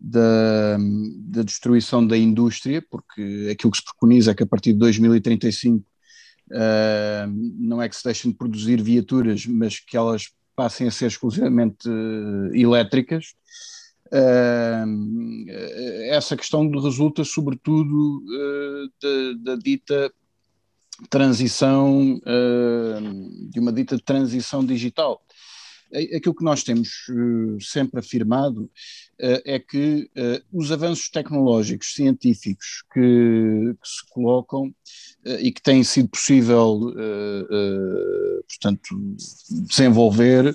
da, 0.00 0.78
da 1.18 1.42
destruição 1.42 2.06
da 2.06 2.16
indústria, 2.16 2.82
porque 2.90 3.48
aquilo 3.52 3.70
que 3.70 3.78
se 3.78 3.84
preconiza 3.84 4.30
é 4.30 4.34
que 4.34 4.42
a 4.42 4.46
partir 4.46 4.72
de 4.72 4.78
2035 4.78 5.84
Uh, 6.48 7.26
não 7.58 7.82
é 7.82 7.88
que 7.88 7.96
se 7.96 8.04
deixem 8.04 8.30
de 8.30 8.36
produzir 8.36 8.80
viaturas, 8.80 9.44
mas 9.46 9.80
que 9.80 9.96
elas 9.96 10.30
passem 10.54 10.86
a 10.86 10.90
ser 10.90 11.06
exclusivamente 11.06 11.88
uh, 11.88 12.54
elétricas. 12.54 13.34
Essa 16.10 16.36
questão 16.36 16.68
resulta 16.70 17.24
sobretudo 17.24 18.22
da, 19.02 19.52
da, 19.54 19.56
dita 19.56 20.12
transição, 21.10 22.20
de 23.50 23.60
uma 23.60 23.72
dita 23.72 23.98
transição 23.98 24.64
digital. 24.64 25.20
Aquilo 26.14 26.34
que 26.34 26.44
nós 26.44 26.62
temos 26.62 27.06
sempre 27.60 28.00
afirmado 28.00 28.70
é 29.18 29.58
que 29.58 30.10
os 30.52 30.72
avanços 30.72 31.08
tecnológicos 31.08 31.94
científicos 31.94 32.82
que, 32.92 33.74
que 33.80 33.88
se 33.88 34.08
colocam 34.10 34.74
eh, 35.26 35.40
e 35.42 35.52
que 35.52 35.60
tem 35.60 35.82
sido 35.82 36.08
possível, 36.08 36.94
eh, 36.96 37.46
eh, 37.50 38.42
portanto, 38.48 39.16
desenvolver, 39.66 40.54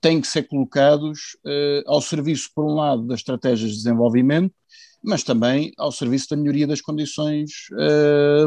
têm 0.00 0.20
que 0.20 0.26
ser 0.26 0.44
colocados 0.44 1.36
ao 1.86 2.00
serviço, 2.00 2.50
por 2.54 2.64
um 2.64 2.74
lado, 2.74 3.06
das 3.06 3.20
estratégias 3.20 3.70
de 3.70 3.76
desenvolvimento, 3.76 4.54
mas 5.04 5.22
também 5.22 5.72
ao 5.76 5.90
serviço 5.90 6.30
da 6.30 6.36
melhoria 6.36 6.66
das 6.66 6.80
condições 6.80 7.50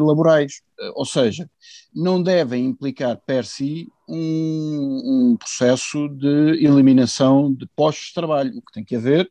laborais. 0.02 0.62
ou 0.94 1.06
seja, 1.06 1.50
não 1.94 2.22
devem 2.22 2.66
implicar 2.66 3.18
per 3.26 3.46
si 3.46 3.88
um, 4.08 5.32
um 5.32 5.38
processo 5.38 6.08
de 6.10 6.64
eliminação 6.64 7.54
de 7.54 7.68
postos 7.76 8.08
de 8.08 8.14
trabalho. 8.14 8.52
O 8.58 8.62
que 8.62 8.74
tem 8.74 8.84
que 8.84 8.96
haver 8.96 9.30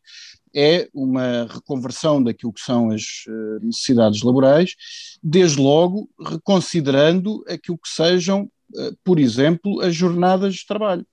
é 0.54 0.88
uma 0.94 1.46
reconversão 1.50 2.22
daquilo 2.22 2.52
que 2.52 2.60
são 2.60 2.90
as 2.90 3.24
eh, 3.28 3.58
necessidades 3.60 4.22
laborais, 4.22 4.74
desde 5.22 5.60
logo 5.60 6.08
reconsiderando 6.20 7.44
aquilo 7.48 7.76
que 7.76 7.88
sejam, 7.88 8.48
eh, 8.76 8.92
por 9.02 9.18
exemplo, 9.18 9.80
as 9.80 9.94
jornadas 9.94 10.54
de 10.54 10.66
trabalho. 10.66 11.04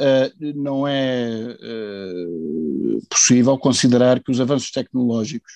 Eh, 0.00 0.32
não 0.54 0.88
é 0.88 1.56
possível 3.08 3.58
considerar 3.58 4.22
que 4.22 4.30
os 4.30 4.40
avanços 4.40 4.70
tecnológicos 4.70 5.52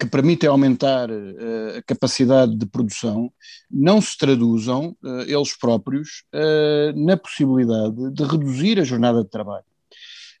que 0.00 0.06
permitem 0.06 0.48
aumentar 0.48 1.08
a 1.10 1.82
capacidade 1.86 2.56
de 2.56 2.66
produção 2.66 3.32
não 3.70 4.00
se 4.00 4.18
traduzam, 4.18 4.96
eles 5.28 5.56
próprios, 5.56 6.24
na 6.96 7.16
possibilidade 7.16 8.10
de 8.10 8.24
reduzir 8.24 8.80
a 8.80 8.84
jornada 8.84 9.22
de 9.22 9.30
trabalho. 9.30 9.64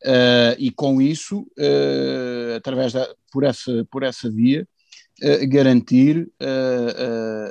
Uh, 0.04 0.54
e 0.58 0.70
com 0.70 1.00
isso, 1.00 1.40
uh, 1.58 2.56
através 2.56 2.92
da, 2.92 3.08
por, 3.32 3.44
essa, 3.44 3.86
por 3.90 4.02
essa 4.02 4.30
via, 4.30 4.66
garantir 5.48 6.30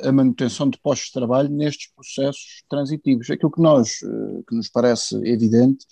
a 0.03 0.11
manutenção 0.11 0.69
de 0.69 0.77
postos 0.79 1.07
de 1.07 1.13
trabalho 1.13 1.49
nestes 1.49 1.91
processos 1.93 2.63
transitivos. 2.69 3.29
Aquilo 3.29 3.51
que 3.51 3.61
nós, 3.61 3.99
que 4.47 4.55
nos 4.55 4.69
parece 4.69 5.15
evidente, 5.27 5.85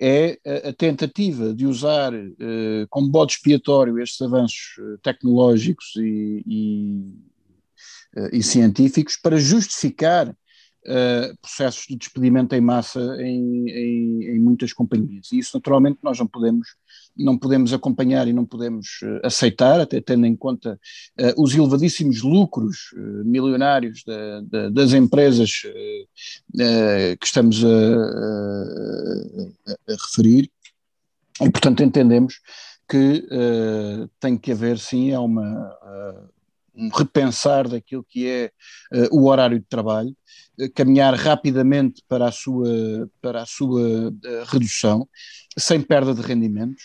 é 0.00 0.38
a, 0.46 0.68
a 0.68 0.72
tentativa 0.72 1.52
de 1.52 1.66
usar 1.66 2.12
como 2.88 3.08
bode 3.08 3.32
expiatório 3.32 3.98
estes 3.98 4.20
avanços 4.22 4.76
tecnológicos 5.02 5.96
e, 5.96 6.42
e, 6.46 8.38
e 8.38 8.42
científicos 8.42 9.16
para 9.16 9.36
justificar 9.36 10.34
uh, 10.86 11.36
processos 11.40 11.86
de 11.86 11.96
despedimento 11.96 12.54
em 12.54 12.60
massa 12.60 13.00
em, 13.20 13.68
em, 13.68 14.24
em, 14.24 14.38
muitas 14.38 14.72
companhias. 14.72 15.32
E 15.32 15.38
isso, 15.38 15.50
naturalmente, 15.54 15.98
nós 16.02 16.18
não 16.18 16.26
podemos, 16.26 16.68
não 17.16 17.38
podemos 17.38 17.72
acompanhar 17.72 18.28
e 18.28 18.32
não 18.32 18.44
podemos 18.44 19.00
uh, 19.02 19.20
aceitar, 19.24 19.80
até 19.80 20.00
tendo 20.00 20.26
em 20.26 20.36
conta 20.36 20.78
uh, 21.18 21.42
os 21.42 21.54
elevadíssimos 21.54 22.22
lucros 22.22 22.90
milionários 23.24 24.02
da, 24.04 24.40
da, 24.42 24.68
das 24.70 24.92
empresas 24.92 25.62
que 26.52 27.24
estamos 27.24 27.64
a, 27.64 27.68
a, 27.68 27.72
a, 29.88 29.92
referir. 29.92 30.50
E, 31.40 31.50
portanto, 31.50 31.82
entendemos 31.82 32.40
que 32.88 33.26
tem 34.18 34.36
que 34.36 34.52
haver, 34.52 34.78
sim, 34.78 35.10
é 35.10 35.18
uma 35.18 35.72
um 36.80 36.88
repensar 36.88 37.68
daquilo 37.68 38.04
que 38.08 38.26
é 38.26 38.50
uh, 38.92 39.16
o 39.16 39.28
horário 39.28 39.58
de 39.58 39.66
trabalho, 39.66 40.16
uh, 40.58 40.72
caminhar 40.74 41.14
rapidamente 41.14 42.02
para 42.08 42.26
a 42.26 42.32
sua, 42.32 43.08
para 43.20 43.42
a 43.42 43.46
sua 43.46 44.08
uh, 44.08 44.44
redução, 44.46 45.06
sem 45.58 45.80
perda 45.82 46.14
de 46.14 46.22
rendimentos, 46.22 46.82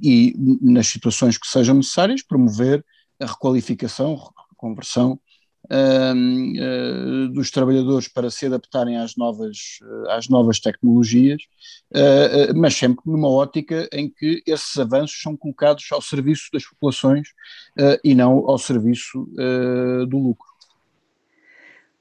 e 0.00 0.34
nas 0.62 0.86
situações 0.86 1.36
que 1.36 1.46
sejam 1.46 1.74
necessárias, 1.74 2.22
promover 2.22 2.84
a 3.20 3.26
requalificação, 3.26 4.16
reconversão 4.50 5.20
uh, 5.70 7.28
dos 7.32 7.50
trabalhadores 7.50 8.08
para 8.08 8.30
se 8.30 8.46
adaptarem 8.46 8.96
às 8.96 9.16
novas, 9.16 9.78
às 10.08 10.28
novas 10.28 10.58
tecnologias, 10.60 11.42
uh, 11.94 12.56
mas 12.56 12.74
sempre 12.74 13.02
numa 13.06 13.28
ótica 13.28 13.88
em 13.92 14.08
que 14.08 14.42
esses 14.46 14.76
avanços 14.78 15.20
são 15.20 15.36
colocados 15.36 15.86
ao 15.92 16.02
serviço 16.02 16.48
das 16.52 16.64
populações 16.64 17.28
e 18.04 18.14
não 18.14 18.48
ao 18.48 18.58
serviço 18.58 19.26
do 20.08 20.18
lucro. 20.18 20.51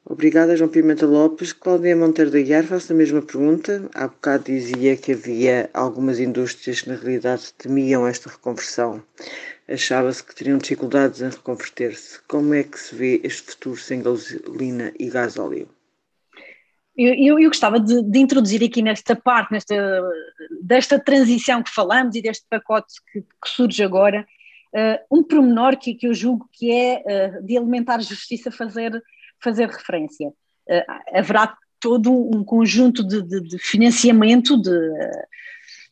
Obrigada, 0.04 0.58
João 0.58 0.70
Pimenta 0.70 1.06
Lopes. 1.06 1.54
Cláudia 1.54 1.96
Monteiro 1.96 2.32
de 2.32 2.40
Aguiar, 2.40 2.64
faço 2.64 2.92
a 2.92 2.96
mesma 2.96 3.22
pergunta. 3.22 3.90
Há 3.94 4.08
bocado 4.08 4.46
dizia 4.46 4.98
que 4.98 5.14
havia 5.14 5.70
algumas 5.74 6.20
indústrias 6.20 6.82
que, 6.82 6.90
na 6.90 6.96
realidade, 6.96 7.54
temiam 7.58 8.08
esta 8.08 8.30
reconversão 8.30 9.04
achava-se 9.74 10.24
que 10.24 10.36
teriam 10.36 10.58
dificuldades 10.58 11.22
em 11.22 11.30
reconverter-se. 11.30 12.22
Como 12.28 12.54
é 12.54 12.64
que 12.64 12.80
se 12.80 12.96
vê 12.96 13.22
este 13.24 13.52
futuro 13.52 13.78
sem 13.78 14.02
gasolina 14.02 14.92
e 15.00 15.10
gás 15.10 15.38
óleo? 15.38 15.70
Eu, 16.98 17.14
eu, 17.14 17.40
eu, 17.40 17.50
gostava 17.50 17.80
de, 17.80 18.04
de, 18.04 18.20
introduzir 18.20 18.64
aqui 18.64 18.82
nesta 18.82 19.16
parte, 19.16 19.54
nesta, 19.54 19.76
desta 20.62 21.00
transição 21.00 21.64
que 21.64 21.74
falamos 21.74 22.16
e 22.16 22.22
deste 22.22 22.46
pacote 22.50 22.94
que, 23.12 23.22
que 23.22 23.50
surge 23.50 23.82
agora, 23.82 24.28
um 25.12 25.24
pormenor 25.24 25.78
que, 25.78 25.94
que 25.94 26.08
eu 26.08 26.14
julgo 26.14 26.50
que 26.52 26.72
é 26.72 27.40
de 27.42 27.58
alimentar 27.58 28.02
justiça 28.02 28.52
fazer, 28.52 29.02
fazer 29.41 29.67
referência. 29.67 30.32
haverá 31.13 31.56
todo 31.80 32.12
um 32.12 32.43
conjunto 32.43 33.04
de, 33.04 33.21
de, 33.23 33.41
de 33.41 33.58
financiamento 33.58 34.56
de 34.62 34.71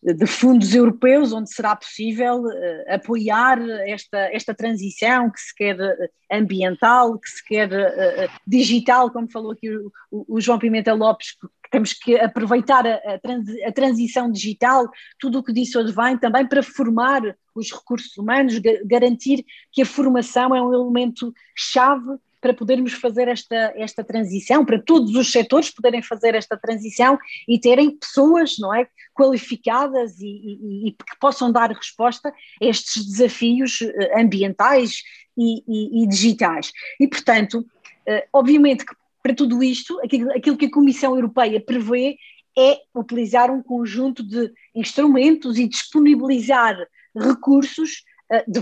de 0.01 0.25
fundos 0.25 0.73
europeus, 0.73 1.33
onde 1.33 1.53
será 1.53 1.75
possível 1.75 2.43
uh, 2.43 2.93
apoiar 2.93 3.59
esta, 3.85 4.17
esta 4.33 4.53
transição 4.53 5.29
que 5.29 5.39
se 5.39 5.53
quer 5.53 5.75
uh, 5.75 6.09
ambiental, 6.31 7.19
que 7.19 7.29
se 7.29 7.45
quer 7.45 7.69
uh, 7.69 8.31
digital, 8.47 9.11
como 9.11 9.29
falou 9.29 9.51
aqui 9.51 9.69
o, 9.69 9.91
o, 10.09 10.39
João 10.39 10.57
Pimenta 10.57 10.93
Lopes, 10.93 11.35
temos 11.69 11.91
que 11.91 12.17
aproveitar 12.17 12.87
a, 12.87 12.93
a, 12.95 13.67
a 13.67 13.71
transição 13.73 14.31
digital, 14.31 14.89
tudo 15.19 15.39
o 15.39 15.43
que 15.43 15.53
disse 15.53 15.77
hoje 15.77 15.93
vem 15.93 16.17
também 16.17 16.47
para 16.47 16.63
formar 16.63 17.21
os 17.53 17.69
recursos 17.71 18.17
humanos, 18.17 18.57
ga 18.57 18.71
garantir 18.85 19.45
que 19.71 19.81
a 19.81 19.85
formação 19.85 20.55
é 20.55 20.61
um 20.61 20.73
elemento 20.73 21.33
chave 21.53 22.17
para 22.41 22.53
podermos 22.53 22.93
fazer 22.93 23.27
esta, 23.27 23.73
esta 23.75 24.03
transição, 24.03 24.65
para 24.65 24.81
todos 24.81 25.15
os 25.15 25.31
setores 25.31 25.69
poderem 25.69 26.01
fazer 26.01 26.35
esta 26.35 26.57
transição 26.57 27.17
e 27.47 27.59
terem 27.59 27.97
pessoas 27.97 28.57
não 28.59 28.73
é, 28.73 28.87
qualificadas 29.13 30.19
e, 30.19 30.27
e, 30.27 30.87
e 30.87 30.91
que 30.91 31.19
possam 31.19 31.51
dar 31.51 31.71
resposta 31.71 32.29
a 32.29 32.65
estes 32.65 33.05
desafios 33.05 33.81
eh, 33.81 34.21
ambientais 34.21 35.03
e, 35.37 36.03
e 36.03 36.07
digitais. 36.07 36.71
E, 36.99 37.07
portanto, 37.07 37.65
eh, 38.05 38.27
obviamente 38.33 38.85
que 38.85 38.93
para 39.21 39.35
tudo 39.35 39.61
isto, 39.61 39.99
aquilo, 39.99 40.31
aquilo 40.31 40.57
que 40.57 40.65
a 40.65 40.71
Comissão 40.71 41.15
Europeia 41.15 41.59
prevê 41.59 42.17
é 42.57 42.79
utilizar 42.95 43.51
um 43.51 43.61
conjunto 43.61 44.23
de 44.23 44.51
instrumentos 44.73 45.57
e 45.57 45.67
disponibilizar 45.67 46.75
recursos 47.15 48.03
de, 48.47 48.61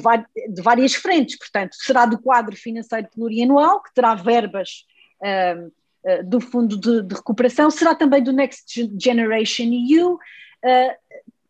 de, 0.53 0.61
várias 0.61 0.95
frentes, 0.95 1.37
portanto, 1.37 1.75
será 1.75 2.05
do 2.05 2.17
quadro 2.17 2.55
financeiro 2.55 3.07
plurianual, 3.13 3.81
que 3.83 3.93
terá 3.93 4.15
verbas 4.15 4.85
uh, 5.21 5.67
uh, 5.67 6.23
do 6.23 6.39
Fundo 6.39 6.79
de, 6.79 7.03
de, 7.03 7.15
Recuperação, 7.15 7.69
será 7.69 7.93
também 7.93 8.23
do 8.23 8.31
Next 8.31 8.89
Generation 8.97 9.65
EU 9.65 10.13
uh, 10.13 10.19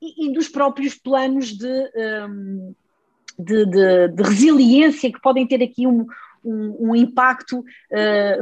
e, 0.01 0.27
e, 0.27 0.33
dos 0.33 0.49
próprios 0.49 0.95
planos 0.95 1.53
de, 1.53 1.91
um, 2.27 2.73
de, 3.37 3.65
de, 3.65 4.23
resiliência 4.23 5.11
que 5.11 5.21
podem 5.21 5.45
ter 5.45 5.61
aqui 5.61 5.85
um, 5.85 6.07
um, 6.43 6.89
um 6.89 6.95
impacto 6.95 7.63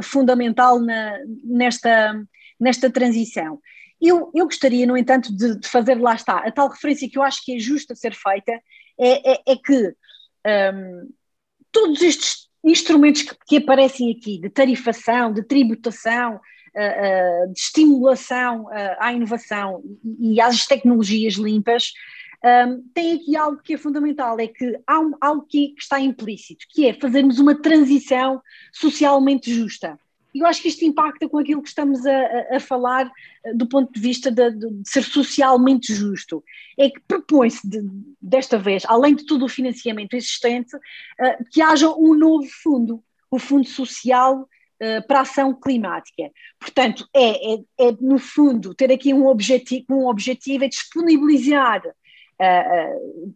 fundamental 0.02 0.78
na, 0.78 1.18
nesta, 1.44 2.22
nesta 2.60 2.90
transição. 2.90 3.58
Eu, 4.00 4.30
eu 4.34 4.44
gostaria, 4.44 4.86
no 4.86 4.96
entanto, 4.96 5.34
de, 5.34 5.58
de, 5.58 5.68
fazer, 5.68 5.94
lá 5.94 6.14
está, 6.14 6.38
a 6.38 6.50
tal 6.50 6.68
referência 6.68 7.08
que 7.08 7.18
eu 7.18 7.22
acho 7.22 7.42
que 7.42 7.56
é 7.56 7.58
justa 7.58 7.94
ser 7.94 8.14
feita, 8.14 8.52
é, 8.98 9.32
é, 9.32 9.42
é 9.46 9.56
que 9.56 9.94
um, 10.74 11.08
todos 11.72 12.02
estes 12.02 12.48
instrumentos 12.64 13.22
que, 13.22 13.36
que, 13.46 13.56
aparecem 13.58 14.10
aqui, 14.10 14.40
de 14.40 14.50
tarifação, 14.50 15.32
de 15.32 15.42
tributação, 15.42 16.34
uh, 16.34 16.38
uh, 16.38 17.52
de 17.52 17.58
estimulação 17.58 18.64
uh, 18.64 18.96
à 18.98 19.12
inovação 19.12 19.82
e, 20.04 20.34
e, 20.34 20.40
às 20.40 20.66
tecnologias 20.66 21.34
limpas, 21.34 21.92
um, 22.44 22.82
tem 22.94 23.14
aqui 23.14 23.36
algo 23.36 23.60
que 23.62 23.74
é 23.74 23.78
fundamental, 23.78 24.38
é 24.38 24.46
que 24.46 24.78
há 24.86 25.00
um, 25.00 25.12
algo 25.20 25.46
que, 25.48 25.68
que 25.68 25.82
está 25.82 26.00
implícito, 26.00 26.66
que 26.70 26.86
é 26.86 26.94
fazermos 26.94 27.38
uma 27.38 27.54
transição 27.54 28.40
socialmente 28.72 29.52
justa. 29.52 29.98
E 30.36 30.40
eu 30.40 30.46
acho 30.46 30.60
que 30.60 30.68
isto 30.68 30.84
impacta 30.84 31.26
com 31.26 31.38
aquilo 31.38 31.62
que 31.62 31.68
estamos 31.70 32.04
a, 32.04 32.56
a, 32.56 32.60
falar 32.60 33.10
eh, 33.42 33.54
do 33.54 33.66
ponto 33.66 33.90
de 33.90 33.98
vista 33.98 34.30
de, 34.30 34.50
de, 34.50 34.68
ser 34.84 35.02
socialmente 35.02 35.94
justo. 35.94 36.44
É 36.78 36.90
que 36.90 37.00
propõe-se, 37.08 37.66
de, 37.66 37.80
desta 38.20 38.58
vez, 38.58 38.82
além 38.86 39.14
de 39.14 39.24
todo 39.24 39.46
o 39.46 39.48
financiamento 39.48 40.12
existente, 40.12 40.76
uh, 40.76 41.44
que 41.50 41.62
haja 41.62 41.88
um 41.88 42.12
novo 42.12 42.46
fundo, 42.62 43.02
o 43.30 43.38
Fundo 43.38 43.66
Social 43.66 44.42
uh, 44.42 45.06
para 45.08 45.20
a 45.20 45.22
Ação 45.22 45.54
Climática. 45.54 46.30
Portanto, 46.60 47.08
é, 47.14 47.54
é, 47.54 47.58
é, 47.78 47.92
no 47.98 48.18
fundo 48.18 48.74
ter 48.74 48.92
aqui 48.92 49.14
um 49.14 49.26
objetivo, 49.26 49.86
um 49.88 50.06
objetivo 50.06 50.64
é 50.64 50.68
disponibilizar 50.68 51.82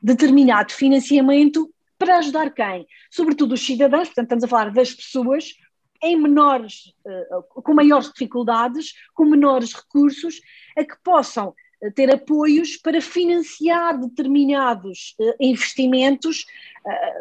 determinado 0.02 0.74
financiamento 0.74 1.72
para 1.98 2.18
ajudar 2.18 2.50
quem? 2.50 2.86
Sobretudo 3.10 3.54
os 3.54 3.64
cidadãos, 3.64 4.08
portanto, 4.08 4.26
estamos 4.26 4.44
a 4.44 4.48
falar 4.48 4.70
das 4.70 4.92
pessoas 4.92 5.54
em 6.02 6.16
menores, 6.16 6.94
eh, 7.06 7.28
com 7.48 7.74
maiores 7.74 8.08
dificuldades, 8.08 8.94
com 9.14 9.24
menores 9.24 9.72
recursos, 9.72 10.40
a 10.76 10.84
que 10.84 10.96
possam 11.02 11.54
eh, 11.82 11.90
ter 11.90 12.12
apoios 12.12 12.76
para 12.76 13.00
financiar 13.00 13.98
determinados 13.98 15.14
uh, 15.18 15.34
investimentos 15.40 16.44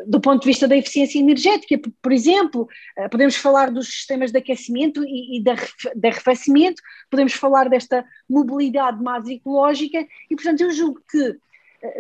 do 0.08 0.22
ponto 0.22 0.44
de 0.44 0.48
vista 0.48 0.70
da 0.70 0.78
eficiência 0.78 1.20
energética. 1.20 1.78
Por, 2.02 2.14
exemplo, 2.14 2.66
podemos 3.12 3.36
falar 3.36 3.70
dos 3.70 3.88
sistemas 3.88 4.32
de 4.32 4.38
aquecimento 4.38 5.04
e, 5.06 5.44
de 5.44 6.08
arrefecimento, 6.08 6.82
podemos 7.12 7.34
falar 7.34 7.68
desta 7.68 8.06
mobilidade 8.30 9.04
mais 9.04 9.28
ecológica 9.28 10.08
e, 10.32 10.36
portanto, 10.36 10.62
eu 10.62 10.72
julgo 10.72 11.02
que 11.12 11.38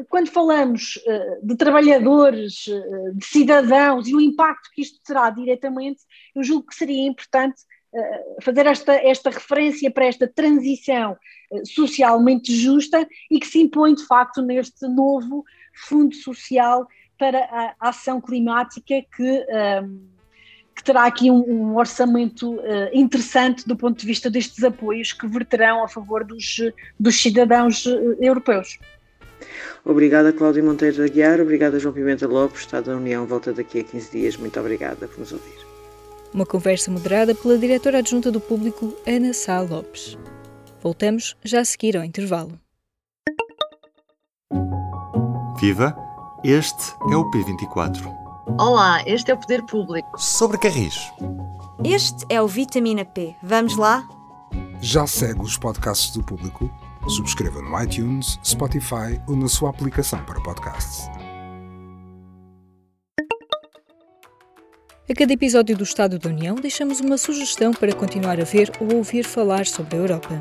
quando 0.10 0.30
falamos 0.30 1.00
eh, 1.06 1.40
de 1.42 1.56
trabalhadores, 1.56 2.66
eh, 2.68 3.12
de 3.14 3.26
cidadãos 3.26 4.08
e 4.08 4.16
o 4.16 4.22
impacto 4.22 4.70
que 4.74 4.82
isto 4.82 5.00
terá 5.04 5.30
diretamente, 5.30 6.02
eu 6.36 6.44
julgo 6.44 6.68
que 6.68 6.76
seria 6.76 7.08
importante 7.08 7.62
eh, 7.94 8.36
fazer 8.42 8.66
esta, 8.66 8.94
esta 8.96 9.30
referência 9.30 9.90
para 9.90 10.06
esta 10.06 10.28
transição 10.28 11.18
socialmente 11.66 12.54
justa 12.56 13.08
e 13.32 13.40
que 13.40 13.48
se 13.48 13.60
impõe 13.60 13.96
de 13.96 14.06
facto 14.06 14.42
neste 14.42 14.88
novo 14.88 15.44
Fundo 15.74 16.14
Social 16.16 16.88
para 17.18 17.40
a 17.80 17.90
ação 17.90 18.22
climática 18.22 19.04
que, 19.16 19.46
que 20.76 20.84
terá 20.84 21.06
aqui 21.06 21.32
um, 21.32 21.42
um 21.42 21.76
orçamento 21.76 22.62
interessante 22.94 23.68
do 23.68 23.76
ponto 23.76 24.00
de 24.00 24.06
vista 24.06 24.30
destes 24.30 24.64
apoios 24.64 25.12
que 25.12 25.28
verterão 25.28 25.84
a 25.84 25.88
favor 25.88 26.24
dos, 26.24 26.62
dos 27.00 27.20
cidadãos 27.20 27.84
europeus. 28.22 28.78
Obrigada, 29.86 30.34
Cláudia 30.34 30.64
Monteiro 30.64 30.96
de 30.96 31.04
Aguiar. 31.04 31.42
Obrigada, 31.42 31.80
João 31.80 31.94
Pimenta 31.94 32.28
Lopes. 32.28 32.62
Estado 32.62 32.86
da 32.92 32.98
União 32.98 33.26
volta 33.26 33.54
daqui 33.54 33.80
a 33.80 33.84
15 33.84 34.12
dias. 34.12 34.38
Muito 34.38 34.60
obrigada 34.60 35.08
por 35.08 35.20
nos 35.20 35.32
ouvir. 35.32 35.58
Uma 36.34 36.46
conversa 36.46 36.92
moderada 36.92 37.34
pela 37.34 37.58
diretora 37.58 38.00
adjunta 38.00 38.32
do 38.32 38.40
público, 38.40 38.94
Ana 39.08 39.34
Sá 39.34 39.60
Lopes. 39.62 40.18
Voltamos 40.82 41.36
já 41.44 41.62
a 41.62 41.66
seguir 41.66 41.98
ao 41.98 42.04
intervalo. 42.04 42.60
Viva! 45.60 45.96
Este 46.44 46.94
é 47.12 47.18
o 47.18 47.30
P24. 47.32 48.06
Olá, 48.58 49.04
este 49.06 49.32
é 49.32 49.34
o 49.34 49.38
Poder 49.38 49.62
Público. 49.66 50.18
Sobre 50.18 50.58
Carris. 50.58 50.96
Este 51.84 52.26
é 52.30 52.42
o 52.42 52.48
Vitamina 52.48 53.04
P. 53.04 53.36
Vamos 53.44 53.76
lá? 53.76 54.08
Já 54.82 55.06
segue 55.06 55.42
os 55.42 55.58
podcasts 55.58 56.12
do 56.12 56.24
público? 56.24 56.70
Subscreva 57.08 57.62
no 57.62 57.82
iTunes, 57.82 58.40
Spotify 58.44 59.20
ou 59.28 59.36
na 59.36 59.48
sua 59.48 59.70
aplicação 59.70 60.24
para 60.26 60.40
podcasts. 60.42 61.10
A 65.10 65.16
cada 65.16 65.34
episódio 65.34 65.76
do 65.76 65.84
Estado 65.84 66.20
da 66.20 66.30
União, 66.30 66.56
deixamos 66.56 67.00
uma 67.00 67.18
sugestão 67.18 67.74
para 67.74 67.94
continuar 67.94 68.40
a 68.40 68.44
ver 68.44 68.72
ou 68.80 68.98
ouvir 68.98 69.26
falar 69.26 69.66
sobre 69.66 69.96
a 69.96 70.00
Europa. 70.00 70.38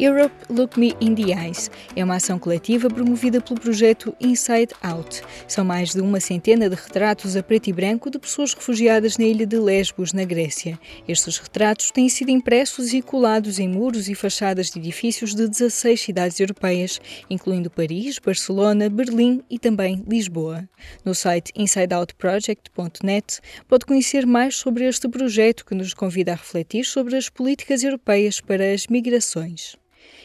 Europe 0.00 0.32
Look 0.48 0.78
Me 0.78 0.94
in 1.00 1.12
the 1.16 1.32
Eyes 1.32 1.68
é 1.96 2.04
uma 2.04 2.14
ação 2.14 2.38
coletiva 2.38 2.88
promovida 2.88 3.40
pelo 3.40 3.58
projeto 3.58 4.14
Inside 4.20 4.72
Out. 4.80 5.22
São 5.48 5.64
mais 5.64 5.92
de 5.92 6.00
uma 6.00 6.20
centena 6.20 6.70
de 6.70 6.76
retratos 6.76 7.34
a 7.34 7.42
preto 7.42 7.68
e 7.68 7.72
branco 7.72 8.08
de 8.08 8.16
pessoas 8.16 8.54
refugiadas 8.54 9.18
na 9.18 9.24
ilha 9.24 9.44
de 9.44 9.58
Lesbos, 9.58 10.12
na 10.12 10.22
Grécia. 10.22 10.78
Estes 11.08 11.38
retratos 11.38 11.90
têm 11.90 12.08
sido 12.08 12.30
impressos 12.30 12.92
e 12.92 13.02
colados 13.02 13.58
em 13.58 13.66
muros 13.66 14.08
e 14.08 14.14
fachadas 14.14 14.70
de 14.70 14.78
edifícios 14.78 15.34
de 15.34 15.48
16 15.48 16.00
cidades 16.00 16.38
europeias, 16.38 17.00
incluindo 17.28 17.68
Paris, 17.68 18.20
Barcelona, 18.20 18.88
Berlim 18.88 19.42
e 19.50 19.58
também 19.58 20.04
Lisboa. 20.08 20.68
No 21.04 21.12
site 21.12 21.52
insideoutproject.net 21.56 23.40
pode 23.66 23.84
conhecer 23.84 24.24
mais 24.24 24.54
sobre 24.54 24.84
este 24.84 25.08
projeto 25.08 25.66
que 25.66 25.74
nos 25.74 25.92
convida 25.92 26.34
a 26.34 26.36
refletir 26.36 26.84
sobre 26.84 27.16
as 27.16 27.28
políticas 27.28 27.82
europeias 27.82 28.40
para 28.40 28.72
as 28.72 28.86
migrações. 28.86 29.76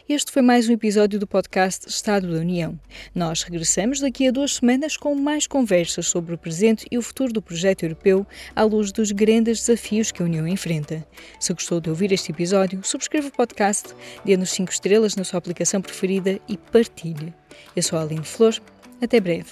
Este 0.07 0.33
foi 0.33 0.41
mais 0.41 0.67
um 0.67 0.73
episódio 0.73 1.17
do 1.17 1.25
podcast 1.25 1.87
Estado 1.87 2.29
da 2.29 2.41
União. 2.41 2.77
Nós 3.15 3.41
regressamos 3.41 4.01
daqui 4.01 4.27
a 4.27 4.31
duas 4.31 4.55
semanas 4.55 4.97
com 4.97 5.15
mais 5.15 5.47
conversas 5.47 6.07
sobre 6.07 6.35
o 6.35 6.37
presente 6.37 6.85
e 6.91 6.97
o 6.97 7.01
futuro 7.01 7.31
do 7.31 7.41
projeto 7.41 7.83
europeu 7.83 8.27
à 8.53 8.63
luz 8.63 8.91
dos 8.91 9.13
grandes 9.13 9.61
desafios 9.61 10.11
que 10.11 10.21
a 10.21 10.25
União 10.25 10.45
enfrenta. 10.45 11.07
Se 11.39 11.53
gostou 11.53 11.79
de 11.79 11.89
ouvir 11.89 12.11
este 12.11 12.33
episódio, 12.33 12.81
subscreva 12.83 13.29
o 13.29 13.31
podcast, 13.31 13.95
dê-nos 14.25 14.49
5 14.51 14.73
estrelas 14.73 15.15
na 15.15 15.23
sua 15.23 15.37
aplicação 15.37 15.81
preferida 15.81 16.37
e 16.49 16.57
partilhe. 16.57 17.33
Eu 17.73 17.81
sou 17.81 17.97
a 17.97 18.01
Aline 18.01 18.25
Flor. 18.25 18.55
Até 19.01 19.21
breve. 19.21 19.51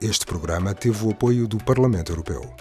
Este 0.00 0.24
programa 0.24 0.72
teve 0.72 1.04
o 1.04 1.10
apoio 1.10 1.48
do 1.48 1.58
Parlamento 1.58 2.12
Europeu. 2.12 2.54